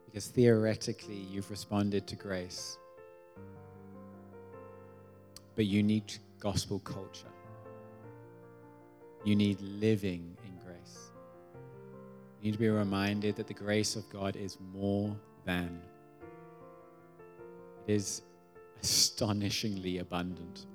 Because 0.07 0.29
theoretically, 0.29 1.27
you've 1.29 1.51
responded 1.51 2.07
to 2.07 2.15
grace. 2.15 2.79
But 5.57 5.67
you 5.67 5.83
need 5.83 6.05
gospel 6.39 6.79
culture. 6.79 7.35
You 9.25 9.35
need 9.35 9.61
living 9.61 10.37
you 12.41 12.47
need 12.47 12.53
to 12.53 12.59
be 12.59 12.69
reminded 12.69 13.37
that 13.37 13.47
the 13.47 13.55
grace 13.55 13.97
of 13.97 14.09
God 14.09 14.35
is 14.35 14.57
more 14.73 15.15
than, 15.45 15.81
it 17.87 17.93
is 17.93 18.23
astonishingly 18.83 19.99
abundant. 19.99 20.67